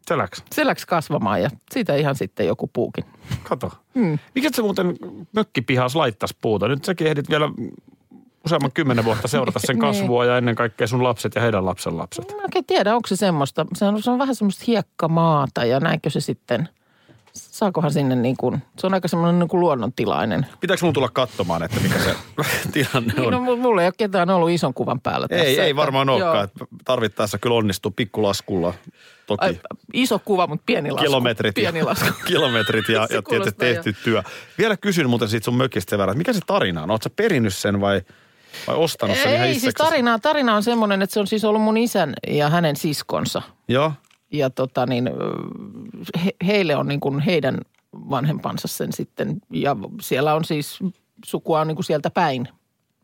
Se 0.08 0.18
läks. 0.18 0.42
se 0.52 0.66
läksi 0.66 0.86
kasvamaan 0.86 1.42
ja 1.42 1.50
siitä 1.72 1.94
ihan 1.96 2.14
sitten 2.14 2.46
joku 2.46 2.70
puukin. 2.72 3.04
Kato. 3.42 3.72
Hmm. 3.94 4.18
Mikä 4.34 4.48
se 4.52 4.62
muuten 4.62 4.96
mökkipihas 5.32 5.96
laittaisi 5.96 6.36
puuta? 6.40 6.68
Nyt 6.68 6.84
säkin 6.84 7.06
ehdit 7.06 7.30
vielä 7.30 7.48
useamman 8.44 8.72
kymmenen 8.72 9.04
vuotta 9.04 9.28
seurata 9.28 9.58
sen 9.58 9.68
Niin. 9.76 9.80
kasvua 9.80 10.24
ja 10.24 10.38
ennen 10.38 10.54
kaikkea 10.54 10.86
sun 10.86 11.02
lapset 11.02 11.34
ja 11.34 11.40
heidän 11.42 11.66
lapsen 11.66 11.98
lapset. 11.98 12.32
Mä 12.36 12.42
en 12.56 12.64
tiedä, 12.64 12.94
onko 12.96 13.06
se 13.06 13.16
semmoista. 13.16 13.66
Se 13.74 13.84
on, 13.84 14.02
se 14.02 14.10
on 14.10 14.18
vähän 14.18 14.34
semmoista 14.34 14.64
hiekkamaata 14.66 15.64
ja 15.64 15.80
näinkö 15.80 16.10
se 16.10 16.20
sitten, 16.20 16.68
saakohan 17.32 17.92
sinne 17.92 18.14
niin 18.16 18.36
kuin, 18.36 18.62
se 18.78 18.86
on 18.86 18.94
aika 18.94 19.08
semmoinen 19.08 19.38
niin 19.38 19.48
kuin 19.48 19.60
luonnontilainen. 19.60 20.46
Pitääkö 20.60 20.84
mun 20.84 20.94
tulla 20.94 21.08
katsomaan, 21.08 21.62
että 21.62 21.80
mikä 21.80 21.98
se 21.98 22.14
tilanne 22.72 23.12
Niin, 23.16 23.30
no, 23.30 23.38
on? 23.38 23.46
mu- 23.46 23.56
mulla 23.60 23.82
ei 23.82 23.86
ole 23.86 23.94
ketään 23.98 24.30
ollut 24.30 24.50
ison 24.50 24.74
kuvan 24.74 25.00
päällä 25.00 25.28
tässä. 25.28 25.44
Ei, 25.44 25.60
ei 25.60 25.70
että- 25.70 25.76
varmaan 25.80 26.08
olekaan. 26.08 26.48
Tarvittaessa 26.84 27.38
kyllä 27.38 27.56
onnistuu 27.56 27.90
pikkulaskulla. 27.90 28.74
Toki 29.26 29.44
Ai, 29.46 29.60
iso 29.92 30.18
kuva, 30.18 30.46
mutta 30.46 30.62
pieni 30.66 30.90
lasku. 30.90 31.06
kilometrit, 31.06 31.54
Pieni 31.54 31.78
ja, 31.78 31.86
lasku. 31.86 32.06
kilometrit 32.26 32.88
ja, 32.88 33.06
ja 33.10 33.22
tietysti 33.22 33.58
tehty 33.58 33.92
työ. 34.04 34.22
Vielä 34.58 34.76
kysyn 34.76 35.10
muuten 35.10 35.28
siitä 35.28 35.44
sun 35.44 35.54
mökistä 35.56 35.90
sen 35.90 35.98
verran, 35.98 36.12
että 36.12 36.18
mikä 36.18 36.32
se 36.32 36.40
tarina 36.46 36.82
on? 36.82 36.90
Oletko 36.90 37.08
perinnyt 37.16 37.54
sen 37.54 37.80
vai, 37.80 38.02
vai 38.66 38.76
ostanut 38.76 39.16
sen 39.16 39.34
ihan 39.34 39.46
Ei, 39.46 39.52
siis 39.54 39.64
itseksesi? 39.64 39.90
tarina, 39.90 40.18
tarina 40.18 40.54
on 40.56 40.62
semmoinen, 40.62 41.02
että 41.02 41.14
se 41.14 41.20
on 41.20 41.26
siis 41.26 41.44
ollut 41.44 41.62
mun 41.62 41.76
isän 41.76 42.14
ja 42.28 42.48
hänen 42.50 42.76
siskonsa. 42.76 43.42
Joo. 43.68 43.92
Ja 44.32 44.50
tota 44.50 44.86
niin, 44.86 45.10
he, 46.24 46.30
heille 46.46 46.76
on 46.76 46.88
niin 46.88 47.00
kuin 47.00 47.20
heidän 47.20 47.58
vanhempansa 47.92 48.68
sen 48.68 48.92
sitten. 48.92 49.40
Ja 49.50 49.76
siellä 50.00 50.34
on 50.34 50.44
siis, 50.44 50.78
sukua 51.24 51.60
on 51.60 51.66
niin 51.66 51.76
kuin 51.76 51.84
sieltä 51.84 52.10
päin. 52.10 52.48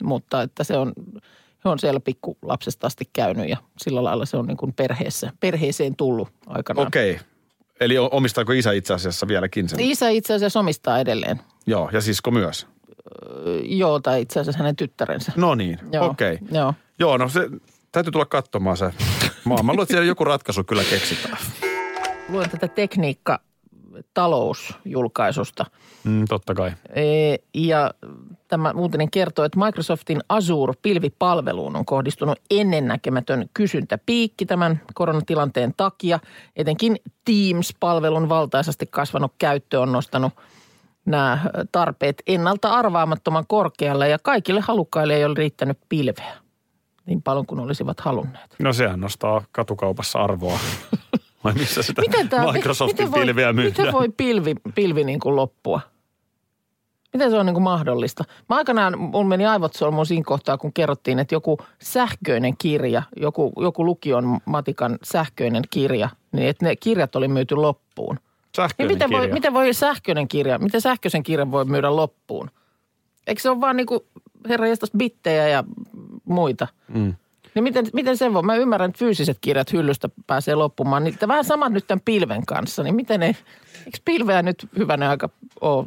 Mutta 0.02 0.42
että 0.42 0.64
se 0.64 0.76
on, 0.76 0.92
he 1.64 1.70
on 1.70 1.78
siellä 1.78 2.00
pikkulapsesta 2.00 2.86
asti 2.86 3.08
käynyt 3.12 3.48
ja 3.48 3.56
sillä 3.78 4.04
lailla 4.04 4.26
se 4.26 4.36
on 4.36 4.46
niin 4.46 4.56
kuin 4.56 4.72
perheessä, 4.72 5.32
perheeseen 5.40 5.96
tullut 5.96 6.28
aikanaan. 6.46 6.86
Okei. 6.86 7.10
Okay. 7.10 7.24
Eli 7.80 7.98
omistaako 7.98 8.52
isä 8.52 8.72
itse 8.72 8.94
asiassa 8.94 9.28
vieläkin 9.28 9.68
sen? 9.68 9.80
Isä 9.80 10.08
itse 10.08 10.34
asiassa 10.34 10.60
omistaa 10.60 10.98
edelleen. 10.98 11.40
Joo, 11.66 11.90
ja 11.92 12.00
sisko 12.00 12.30
myös. 12.30 12.66
Ö, 13.46 13.60
Joo, 13.64 14.00
tai 14.00 14.22
itse 14.22 14.40
asiassa 14.40 14.58
hänen 14.58 14.76
tyttärensä. 14.76 15.32
No 15.36 15.54
niin, 15.54 15.78
okei. 16.00 16.34
Okay. 16.34 16.48
Joo. 16.52 16.74
Joo, 16.98 17.18
no 17.18 17.28
se 17.28 17.48
täytyy 17.92 18.12
tulla 18.12 18.26
katsomaan 18.26 18.76
se 18.76 18.90
maa. 19.44 19.62
Mä 19.62 19.72
luulen, 19.72 19.82
että 19.82 19.92
siellä 19.92 20.06
joku 20.06 20.24
ratkaisu 20.24 20.64
kyllä 20.64 20.84
keksitään. 20.90 21.36
Luen 22.28 22.50
tätä 22.50 22.68
tekniikka 22.68 23.40
talousjulkaisusta. 24.14 25.66
Mm, 26.04 26.24
totta 26.28 26.54
kai. 26.54 26.72
Ee, 26.94 27.36
Ja 27.54 27.90
tämä 28.48 28.72
uutinen 28.76 29.10
kertoo, 29.10 29.44
että 29.44 29.58
Microsoftin 29.64 30.20
Azure-pilvipalveluun 30.28 31.76
on 31.76 31.84
kohdistunut 31.84 32.38
ennennäkemätön 32.50 33.48
kysyntäpiikki 33.54 34.46
tämän 34.46 34.80
koronatilanteen 34.94 35.74
takia. 35.76 36.20
Etenkin 36.56 36.96
Teams-palvelun 37.24 38.28
valtaisasti 38.28 38.86
kasvanut 38.86 39.32
käyttö 39.38 39.80
on 39.80 39.92
nostanut 39.92 40.32
nämä 41.06 41.38
tarpeet 41.72 42.22
ennalta 42.26 42.68
arvaamattoman 42.68 43.44
korkealle 43.46 44.08
ja 44.08 44.18
kaikille 44.18 44.60
halukkaille 44.60 45.16
ei 45.16 45.24
ole 45.24 45.34
riittänyt 45.36 45.78
pilveä 45.88 46.43
niin 47.06 47.22
paljon 47.22 47.46
kuin 47.46 47.60
olisivat 47.60 48.00
halunneet. 48.00 48.54
No 48.58 48.72
sehän 48.72 49.00
nostaa 49.00 49.44
katukaupassa 49.52 50.18
arvoa. 50.18 50.58
Vai 51.44 51.52
missä 51.52 51.82
sitä 51.82 52.02
Miten 52.02 52.28
tää, 52.28 52.52
Microsoftin 52.52 52.94
miten 52.94 53.12
voi, 53.12 53.24
pilviä 53.24 53.52
myydään? 53.52 53.74
Miten 53.78 53.92
voi 53.92 54.08
pilvi, 54.08 54.54
pilvi 54.74 55.04
niin 55.04 55.20
kuin 55.20 55.36
loppua? 55.36 55.80
Miten 57.12 57.30
se 57.30 57.38
on 57.38 57.46
niin 57.46 57.54
kuin 57.54 57.64
mahdollista? 57.64 58.24
Mä 58.48 58.56
aikanaan, 58.56 58.98
mulla 58.98 59.24
meni 59.24 59.46
aivot 59.46 59.74
solmuun 59.74 60.06
siinä 60.06 60.24
kohtaa, 60.26 60.58
kun 60.58 60.72
kerrottiin, 60.72 61.18
että 61.18 61.34
joku 61.34 61.58
sähköinen 61.82 62.54
kirja, 62.58 63.02
joku, 63.16 63.52
joku 63.56 63.84
lukion 63.84 64.38
matikan 64.44 64.98
sähköinen 65.02 65.62
kirja, 65.70 66.08
niin 66.32 66.48
että 66.48 66.64
ne 66.66 66.76
kirjat 66.76 67.16
oli 67.16 67.28
myyty 67.28 67.54
loppuun. 67.54 68.14
Niin 68.14 68.56
Sähköinen 68.56 68.94
miten 68.94 69.10
voi, 69.10 69.20
kirja. 69.20 69.34
miten 69.34 69.54
voi 69.54 69.74
sähköinen 69.74 70.28
kirja, 70.28 70.58
miten 70.58 70.80
sähköisen 70.80 71.22
kirjan 71.22 71.50
voi 71.50 71.64
myydä 71.64 71.96
loppuun? 71.96 72.50
Eikö 73.26 73.42
se 73.42 73.50
ole 73.50 73.60
vaan 73.60 73.76
niin 73.76 73.86
kuin 73.86 74.00
herra 74.48 74.66
jästäs 74.66 74.90
bittejä 74.96 75.48
ja 75.48 75.64
muita? 76.24 76.68
Mm. 76.88 77.14
Niin 77.54 77.62
miten, 77.62 77.86
miten 77.92 78.16
sen 78.16 78.34
voi? 78.34 78.42
Mä 78.42 78.56
ymmärrän, 78.56 78.90
että 78.90 78.98
fyysiset 78.98 79.38
kirjat 79.40 79.72
hyllystä 79.72 80.08
pääsee 80.26 80.54
loppumaan. 80.54 81.04
Niin 81.04 81.16
vähän 81.28 81.44
samat 81.44 81.72
nyt 81.72 81.86
tämän 81.86 82.02
pilven 82.04 82.46
kanssa. 82.46 82.82
Niin 82.82 82.94
miten 82.94 83.22
ei, 83.22 83.36
eikö 83.86 83.98
pilveä 84.04 84.42
nyt 84.42 84.68
hyvänä 84.78 85.10
aika 85.10 85.28
ole 85.60 85.86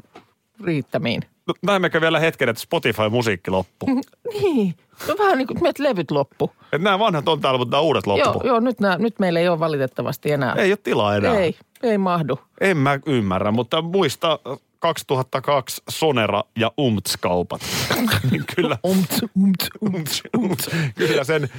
riittämiin? 0.63 1.21
No, 1.47 1.53
näemmekö 1.61 2.01
vielä 2.01 2.19
hetken, 2.19 2.49
että 2.49 2.61
Spotify-musiikki 2.61 3.51
loppuu? 3.51 3.89
Niin, 4.41 4.75
on 5.09 5.15
vähän 5.19 5.37
niin 5.37 5.47
kuin, 5.47 5.63
meiltä 5.63 5.83
levyt 5.83 6.11
loppu. 6.11 6.51
että 6.63 6.77
nämä 6.77 6.99
vanhat 6.99 7.27
on 7.27 7.41
täällä, 7.41 7.57
mutta 7.57 7.77
nämä 7.77 7.81
uudet 7.81 8.07
loppuu. 8.07 8.33
Joo, 8.33 8.43
joo 8.43 8.59
nyt, 8.59 8.79
nää, 8.79 8.97
nyt 8.97 9.19
meillä 9.19 9.39
ei 9.39 9.49
ole 9.49 9.59
valitettavasti 9.59 10.31
enää. 10.31 10.53
Ei 10.53 10.71
ole 10.71 10.79
tilaa 10.83 11.15
enää. 11.15 11.35
ei, 11.39 11.55
ei 11.83 11.97
mahdu. 11.97 12.39
En 12.61 12.77
mä 12.77 12.99
ymmärrä, 13.05 13.51
mutta 13.51 13.81
muista 13.81 14.39
2002 14.79 15.81
Sonera 15.89 16.43
ja 16.59 16.71
Umts-kaupat. 16.81 17.61
niin 18.31 18.43
kyllä, 18.55 18.77
Umts, 18.87 19.21
umts, 19.37 19.69
umts, 19.81 20.21
umts, 20.37 20.69
kyllä 20.95 21.23
sen 21.23 21.49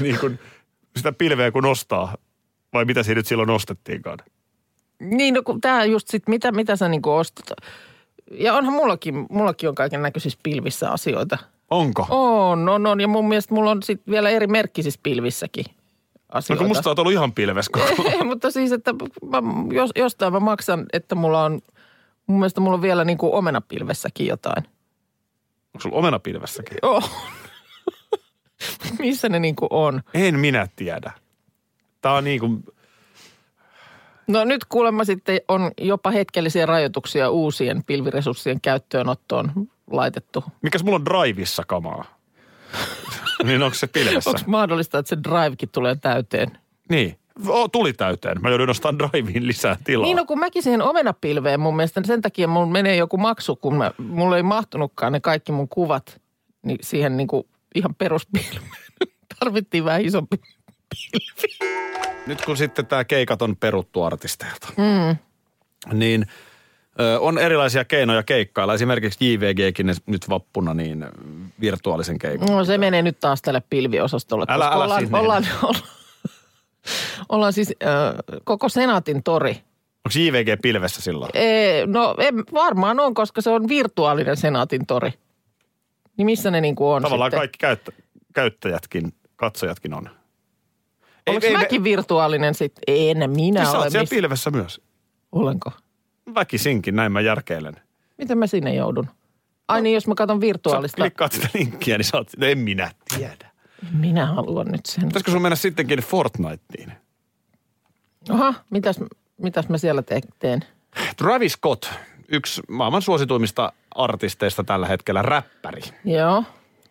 niin 0.00 0.18
kuin, 0.18 0.38
sitä 0.96 1.12
pilveä 1.12 1.50
kun 1.50 1.62
nostaa. 1.62 2.14
Vai 2.72 2.84
mitä 2.84 3.02
siinä 3.02 3.18
nyt 3.18 3.26
silloin 3.26 3.50
ostettiinkaan? 3.50 4.18
Niin, 5.00 5.34
no 5.34 5.42
kun 5.42 5.60
tämä 5.60 5.84
just 5.84 6.08
sit, 6.08 6.28
mitä, 6.28 6.52
mitä 6.52 6.76
sä 6.76 6.88
niinku 6.88 7.12
ostat. 7.12 7.46
Ja 8.30 8.54
onhan 8.54 8.74
mullakin, 8.74 9.26
mullakin 9.30 9.68
on 9.68 9.74
kaiken 9.74 10.02
näköisissä 10.02 10.38
pilvissä 10.42 10.90
asioita. 10.90 11.38
Onko? 11.70 12.06
On, 12.10 12.68
on, 12.68 12.86
on. 12.86 13.00
Ja 13.00 13.08
mun 13.08 13.28
mielestä 13.28 13.54
mulla 13.54 13.70
on 13.70 13.82
sit 13.82 14.00
vielä 14.10 14.30
eri 14.30 14.46
merkkisissä 14.46 15.00
pilvissäkin 15.02 15.64
No 15.68 16.38
asioita. 16.38 16.58
kun 16.58 16.68
musta 16.68 16.90
oot 16.90 16.98
ollut 16.98 17.12
ihan 17.12 17.32
pilves 17.32 17.68
koko 17.72 18.08
Ei, 18.08 18.24
mutta 18.24 18.50
siis, 18.50 18.72
että 18.72 18.92
mä, 19.30 19.42
jos, 19.72 19.90
jostain 19.96 20.32
mä 20.32 20.40
maksan, 20.40 20.86
että 20.92 21.14
mulla 21.14 21.44
on, 21.44 21.60
mun 22.26 22.38
mielestä 22.38 22.60
mulla 22.60 22.74
on 22.74 22.82
vielä 22.82 23.04
niin 23.04 23.18
kuin 23.18 23.32
omenapilvessäkin 23.32 24.26
jotain. 24.26 24.64
Onko 25.74 25.80
sulla 25.82 25.96
omenapilvessäkin? 25.96 26.78
Oh. 26.82 27.10
Missä 28.98 29.28
ne 29.28 29.38
niinku 29.38 29.66
on? 29.70 30.02
En 30.14 30.38
minä 30.38 30.68
tiedä. 30.76 31.12
Tää 32.00 32.12
on 32.12 32.24
niin 32.24 32.40
kuin, 32.40 32.64
No 34.26 34.44
nyt 34.44 34.64
kuulemma 34.64 35.04
sitten 35.04 35.40
on 35.48 35.70
jopa 35.80 36.10
hetkellisiä 36.10 36.66
rajoituksia 36.66 37.30
uusien 37.30 37.84
pilviresurssien 37.86 38.60
käyttöönottoon 38.60 39.52
laitettu. 39.90 40.44
mikäs 40.62 40.84
mulla 40.84 40.96
on 40.96 41.04
Driveissa 41.04 41.62
kamaa? 41.66 42.04
niin 43.44 43.62
onko 43.62 43.74
se 43.74 43.86
pilvessä? 43.86 44.30
Onko 44.30 44.42
mahdollista, 44.46 44.98
että 44.98 45.08
se 45.08 45.16
drivekin 45.24 45.68
tulee 45.68 45.94
täyteen? 45.96 46.58
Niin. 46.88 47.18
O, 47.48 47.68
tuli 47.68 47.92
täyteen. 47.92 48.42
Mä 48.42 48.48
joudun 48.48 48.68
nostamaan 48.68 48.98
Driveen 48.98 49.46
lisää 49.46 49.76
tilaa. 49.84 50.04
Niin 50.06 50.16
no 50.16 50.24
kun 50.24 50.38
mäkin 50.38 50.62
siihen 50.62 50.82
omenapilveen 50.82 51.60
mun 51.60 51.76
mielestä 51.76 52.00
sen 52.04 52.22
takia 52.22 52.48
mun 52.48 52.72
menee 52.72 52.96
joku 52.96 53.16
maksu, 53.16 53.56
kun 53.56 53.76
mä, 53.76 53.92
mulla 53.98 54.36
ei 54.36 54.42
mahtunutkaan 54.42 55.12
ne 55.12 55.20
kaikki 55.20 55.52
mun 55.52 55.68
kuvat 55.68 56.20
niin 56.62 56.78
siihen 56.80 57.16
niin 57.16 57.26
kuin 57.26 57.46
ihan 57.74 57.94
peruspilveen. 57.94 58.62
Tarvittiin 59.38 59.84
vähän 59.84 60.00
isompi 60.04 60.36
pilvi. 60.90 61.58
Nyt 62.26 62.44
kun 62.44 62.56
sitten 62.56 62.86
tämä 62.86 63.04
keikat 63.04 63.42
on 63.42 63.56
peruttu 63.56 64.02
artisteilta, 64.02 64.68
mm. 64.76 65.16
niin 65.98 66.26
ö, 67.00 67.20
on 67.20 67.38
erilaisia 67.38 67.84
keinoja 67.84 68.22
keikkailla. 68.22 68.74
Esimerkiksi 68.74 69.32
JVGkin 69.32 69.86
nyt 70.06 70.28
vappuna 70.28 70.74
niin 70.74 71.06
virtuaalisen 71.60 72.18
keikan. 72.18 72.48
No 72.48 72.64
se 72.64 72.78
menee 72.78 73.02
nyt 73.02 73.20
taas 73.20 73.42
tälle 73.42 73.62
pilviosastolle. 73.70 74.44
Älä- 74.48 74.66
älä 74.66 74.84
ollaan, 74.84 75.00
sinne. 75.00 75.18
ollaan, 75.18 75.46
ollaan, 75.62 75.82
ollaan 77.28 77.52
siis 77.52 77.68
äh, 77.82 78.14
koko 78.44 78.68
senaatin 78.68 79.22
tori. 79.22 79.50
Onko 79.50 80.18
JVG 80.18 80.60
pilvessä 80.62 81.02
silloin? 81.02 81.30
Ee, 81.34 81.86
no 81.86 82.14
en, 82.18 82.34
varmaan 82.54 83.00
on, 83.00 83.14
koska 83.14 83.40
se 83.40 83.50
on 83.50 83.68
virtuaalinen 83.68 84.36
senaatin 84.36 84.86
tori. 84.86 85.12
Niin 86.16 86.26
missä 86.26 86.50
ne 86.50 86.60
niinku 86.60 86.90
on 86.90 87.02
Tavallaan 87.02 87.30
sitten? 87.30 87.40
kaikki 87.40 87.58
käyttä, 87.58 87.92
käyttäjätkin, 88.34 89.12
katsojatkin 89.36 89.94
on. 89.94 90.10
Onko 91.26 91.46
mäkin 91.52 91.84
virtuaalinen 91.84 92.54
sitten? 92.54 92.82
En, 92.86 93.30
minä 93.30 93.64
Sä 93.64 93.70
oot 93.70 93.78
olen. 93.78 93.90
siellä 93.90 94.02
Miss... 94.02 94.10
pilvessä 94.10 94.50
myös. 94.50 94.80
Olenko? 95.32 95.72
Väkisinkin, 96.34 96.96
näin 96.96 97.12
mä 97.12 97.20
järkeilen. 97.20 97.74
Miten 98.18 98.38
mä 98.38 98.46
sinne 98.46 98.74
joudun? 98.74 99.06
Ai 99.68 99.82
niin, 99.82 99.94
jos 99.94 100.06
mä 100.06 100.14
katson 100.14 100.36
Sä 100.36 100.40
virtuaalista. 100.40 100.96
klikkaat 100.96 101.32
sitä 101.32 101.48
linkkiä, 101.54 101.98
niin 101.98 102.04
sä 102.04 102.16
oot, 102.16 102.28
no 102.36 102.46
en 102.46 102.58
minä 102.58 102.90
tiedä. 103.18 103.50
Minä 103.92 104.26
haluan 104.26 104.66
nyt 104.66 104.86
sen. 104.86 105.06
Pitäisikö 105.06 105.30
sun 105.30 105.42
mennä 105.42 105.56
sittenkin 105.56 105.98
Fortniteen? 105.98 106.92
Aha, 108.30 108.54
mitäs, 108.70 109.00
mitäs 109.42 109.68
mä 109.68 109.78
siellä 109.78 110.02
te- 110.02 110.20
teen? 110.38 110.60
Travis 111.16 111.52
Scott, 111.52 111.86
yksi 112.28 112.62
maailman 112.68 113.02
suosituimmista 113.02 113.72
artisteista 113.94 114.64
tällä 114.64 114.86
hetkellä, 114.86 115.22
räppäri. 115.22 115.80
Joo. 116.04 116.44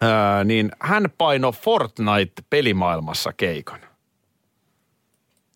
Öö, 0.04 0.44
niin 0.44 0.72
hän 0.80 1.06
paino 1.18 1.52
Fortnite-pelimaailmassa 1.52 3.34
keikan. 3.38 3.80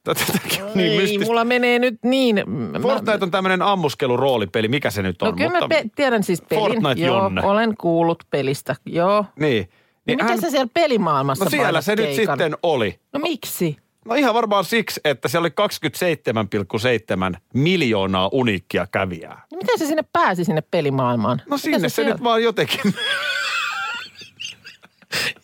Tätäkin 0.03 0.63
on 0.63 0.71
niin 0.75 0.91
Ei, 0.91 0.97
mystistä. 0.97 1.25
mulla 1.25 1.45
menee 1.45 1.79
nyt 1.79 1.99
niin. 2.03 2.43
Mä- 2.49 2.79
Fortnite 2.79 3.19
on 3.25 3.31
tämmöinen 3.31 3.61
ammuskeluroolipeli, 3.61 4.67
mikä 4.67 4.91
se 4.91 5.01
nyt 5.01 5.21
on. 5.21 5.29
No 5.29 5.35
kyllä 5.35 5.49
mä 5.59 5.67
pe- 5.69 5.85
tiedän 5.95 6.23
siis 6.23 6.41
pelin. 6.41 6.63
Fortnite 6.63 7.01
Joo, 7.07 7.23
Jonne. 7.23 7.41
olen 7.45 7.77
kuullut 7.77 8.23
pelistä. 8.29 8.75
Joo. 8.85 9.25
Niin. 9.39 9.69
Niin 10.09 10.17
miten 10.25 10.29
hän, 10.29 10.41
sä 10.41 10.49
siellä 10.49 10.69
pelimaailmassa 10.73 11.43
no 11.45 11.49
siellä 11.51 11.81
se 11.81 11.95
nyt 11.95 12.05
keikan? 12.05 12.37
sitten 12.37 12.57
oli. 12.63 12.99
No 13.13 13.19
miksi? 13.19 13.77
No 14.05 14.15
ihan 14.15 14.33
varmaan 14.33 14.65
siksi, 14.65 15.01
että 15.03 15.27
siellä 15.27 15.45
oli 15.45 15.69
27,7 17.33 17.39
miljoonaa 17.53 18.29
uniikkia 18.31 18.87
kävijää. 18.91 19.45
No 19.51 19.57
miten 19.57 19.79
se 19.79 19.85
sinne 19.85 20.03
pääsi 20.13 20.45
sinne 20.45 20.61
pelimaailmaan? 20.71 21.41
No 21.49 21.57
sinne 21.57 21.79
se, 21.79 21.89
siellä- 21.89 22.11
nyt 22.13 22.23
vaan 22.23 22.43
jotenkin. 22.43 22.79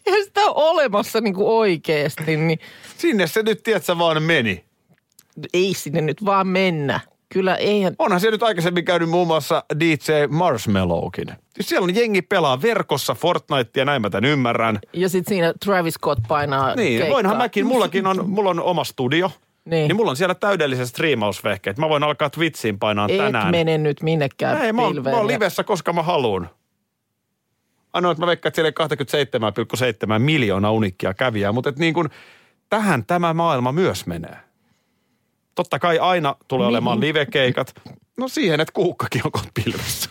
Eihän 0.06 0.24
sitä 0.24 0.42
ole 0.42 0.70
olemassa 0.70 1.22
niin 1.22 1.34
kuin 1.34 1.48
oikeasti, 1.48 2.38
niin 2.38 2.60
sinne 2.98 3.28
se 3.28 3.44
nyt, 3.44 3.64
tiedätkö, 3.64 3.98
vaan 3.98 4.24
meni. 4.24 4.66
ei 5.54 5.74
sinne 5.74 6.02
nyt 6.02 6.26
vaan 6.26 6.48
mennä. 6.48 7.00
Kyllä 7.36 7.56
eihän, 7.56 7.96
Onhan 8.00 8.20
se 8.20 8.32
nyt 8.32 8.44
aikaisemmin 8.44 8.86
käynyt 8.86 9.10
muun 9.10 9.28
muassa 9.28 9.64
DJ 9.80 10.12
Marshmallowkin. 10.30 11.28
Siellä 11.62 11.84
on 11.84 11.96
jengi 11.96 12.22
pelaa 12.22 12.62
verkossa 12.62 13.14
Fortnitea, 13.16 13.86
näin 13.86 14.02
mä 14.02 14.10
tämän 14.10 14.30
ymmärrän. 14.30 14.80
ja 14.94 15.10
sitten 15.10 15.32
siinä 15.36 15.54
Travis 15.66 15.94
Scott 15.94 16.22
painaa 16.28 16.76
Niin, 16.76 16.88
keikkaa. 16.98 17.14
voinhan 17.14 17.38
mäkin, 17.38 17.66
mullakin 17.66 18.08
on, 18.08 18.30
mulla 18.30 18.50
on 18.50 18.60
oma 18.62 18.84
studio. 18.84 19.32
Niin. 19.66 19.88
Niin 19.88 19.96
mulla 19.96 20.10
on 20.12 20.18
siellä 20.18 20.36
täydelliset 20.36 20.88
striimausvehkeet. 20.90 21.78
Mä 21.78 21.90
voin 21.90 22.04
alkaa 22.04 22.30
Twitchiin 22.30 22.80
painaa 22.80 23.08
Et 23.10 23.18
tänään. 23.18 23.52
mene 23.52 23.78
nyt 23.78 24.04
minnekään 24.04 24.62
Ei, 24.62 24.74
mä 24.74 24.82
oon, 24.82 25.04
mä 25.04 25.10
oon 25.10 25.20
ja- 25.20 25.28
livessä, 25.28 25.64
koska 25.64 25.94
mä 25.94 26.04
haluun. 26.04 26.48
Ainoa, 27.94 28.12
että 28.12 28.22
mä 28.22 28.28
veikkaan, 28.28 28.50
että 28.50 28.56
siellä 28.56 28.68
ei 28.68 28.74
27,7 30.16 30.20
miljoonaa 30.22 30.72
unikkia 30.72 31.14
kävijää, 31.14 31.52
mutta 31.52 31.70
et 31.70 31.80
niin 31.80 31.94
kuin, 31.94 32.10
tähän 32.70 33.06
tämä 33.06 33.34
maailma 33.34 33.72
myös 33.72 34.06
menee. 34.06 34.38
Totta 35.56 35.80
kai 35.80 36.00
aina 36.00 36.36
tulee 36.48 36.68
olemaan 36.68 37.00
livekeikat. 37.00 37.74
No 38.18 38.28
siihen, 38.28 38.60
että 38.60 38.72
kuukkakin 38.74 39.22
on 39.26 39.32
kohta 39.32 39.50
pilvessä. 39.64 40.10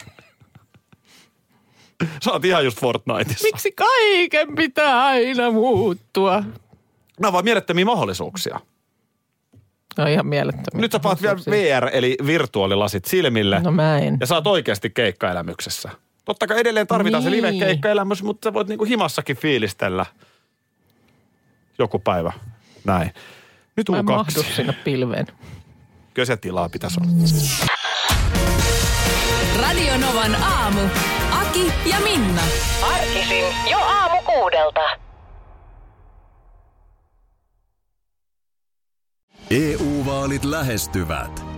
Sä 2.24 2.32
oot 2.32 2.44
ihan 2.44 2.64
just 2.64 2.80
Fortniteissa. 2.80 3.48
Miksi 3.48 3.72
kaiken 3.72 4.54
pitää 4.54 5.04
aina 5.04 5.50
muuttua? 5.50 6.40
Nämä 7.20 7.28
on 7.28 7.32
vaan 7.32 7.44
mielettömiä 7.44 7.84
mahdollisuuksia. 7.84 8.60
No 9.98 10.06
ihan 10.06 10.26
mielettömiä. 10.26 10.80
Nyt 10.80 10.92
sä 10.92 10.98
paat 10.98 11.22
vielä 11.22 11.36
VR, 11.50 11.88
eli 11.92 12.16
virtuaalilasit 12.26 13.04
silmille. 13.04 13.60
No 13.60 13.70
mä 13.72 13.98
en. 13.98 14.16
Ja 14.20 14.26
sä 14.26 14.34
oot 14.34 14.46
oikeasti 14.46 14.90
keikkaelämyksessä. 14.90 15.90
Totta 16.24 16.46
kai 16.46 16.60
edelleen 16.60 16.86
tarvitaan 16.86 17.24
niin. 17.24 17.32
se 17.34 17.40
Niin. 17.40 17.54
live-keikkaelämys, 17.54 18.22
mutta 18.22 18.46
sä 18.48 18.52
voit 18.54 18.68
niinku 18.68 18.84
himassakin 18.84 19.36
fiilistellä 19.36 20.06
joku 21.78 21.98
päivä. 21.98 22.32
Näin. 22.84 23.10
Nyt 23.76 23.88
Mä 23.88 23.98
en 23.98 24.04
mahdu 24.04 24.40
U2. 24.42 24.56
sinne 24.56 24.72
pilveen. 24.72 25.26
Kyllä 26.14 26.26
se 26.26 26.36
tilaa 26.36 26.68
pitäisi 26.68 27.00
olla. 27.00 27.12
Radio 29.62 29.96
Novan 29.98 30.34
aamu. 30.42 30.80
Aki 31.30 31.72
ja 31.90 32.00
Minna. 32.00 32.42
Arkisin 32.94 33.44
jo 33.70 33.78
aamu 33.78 34.22
kuudelta. 34.22 34.80
EU-vaalit 39.50 40.44
lähestyvät. 40.44 41.53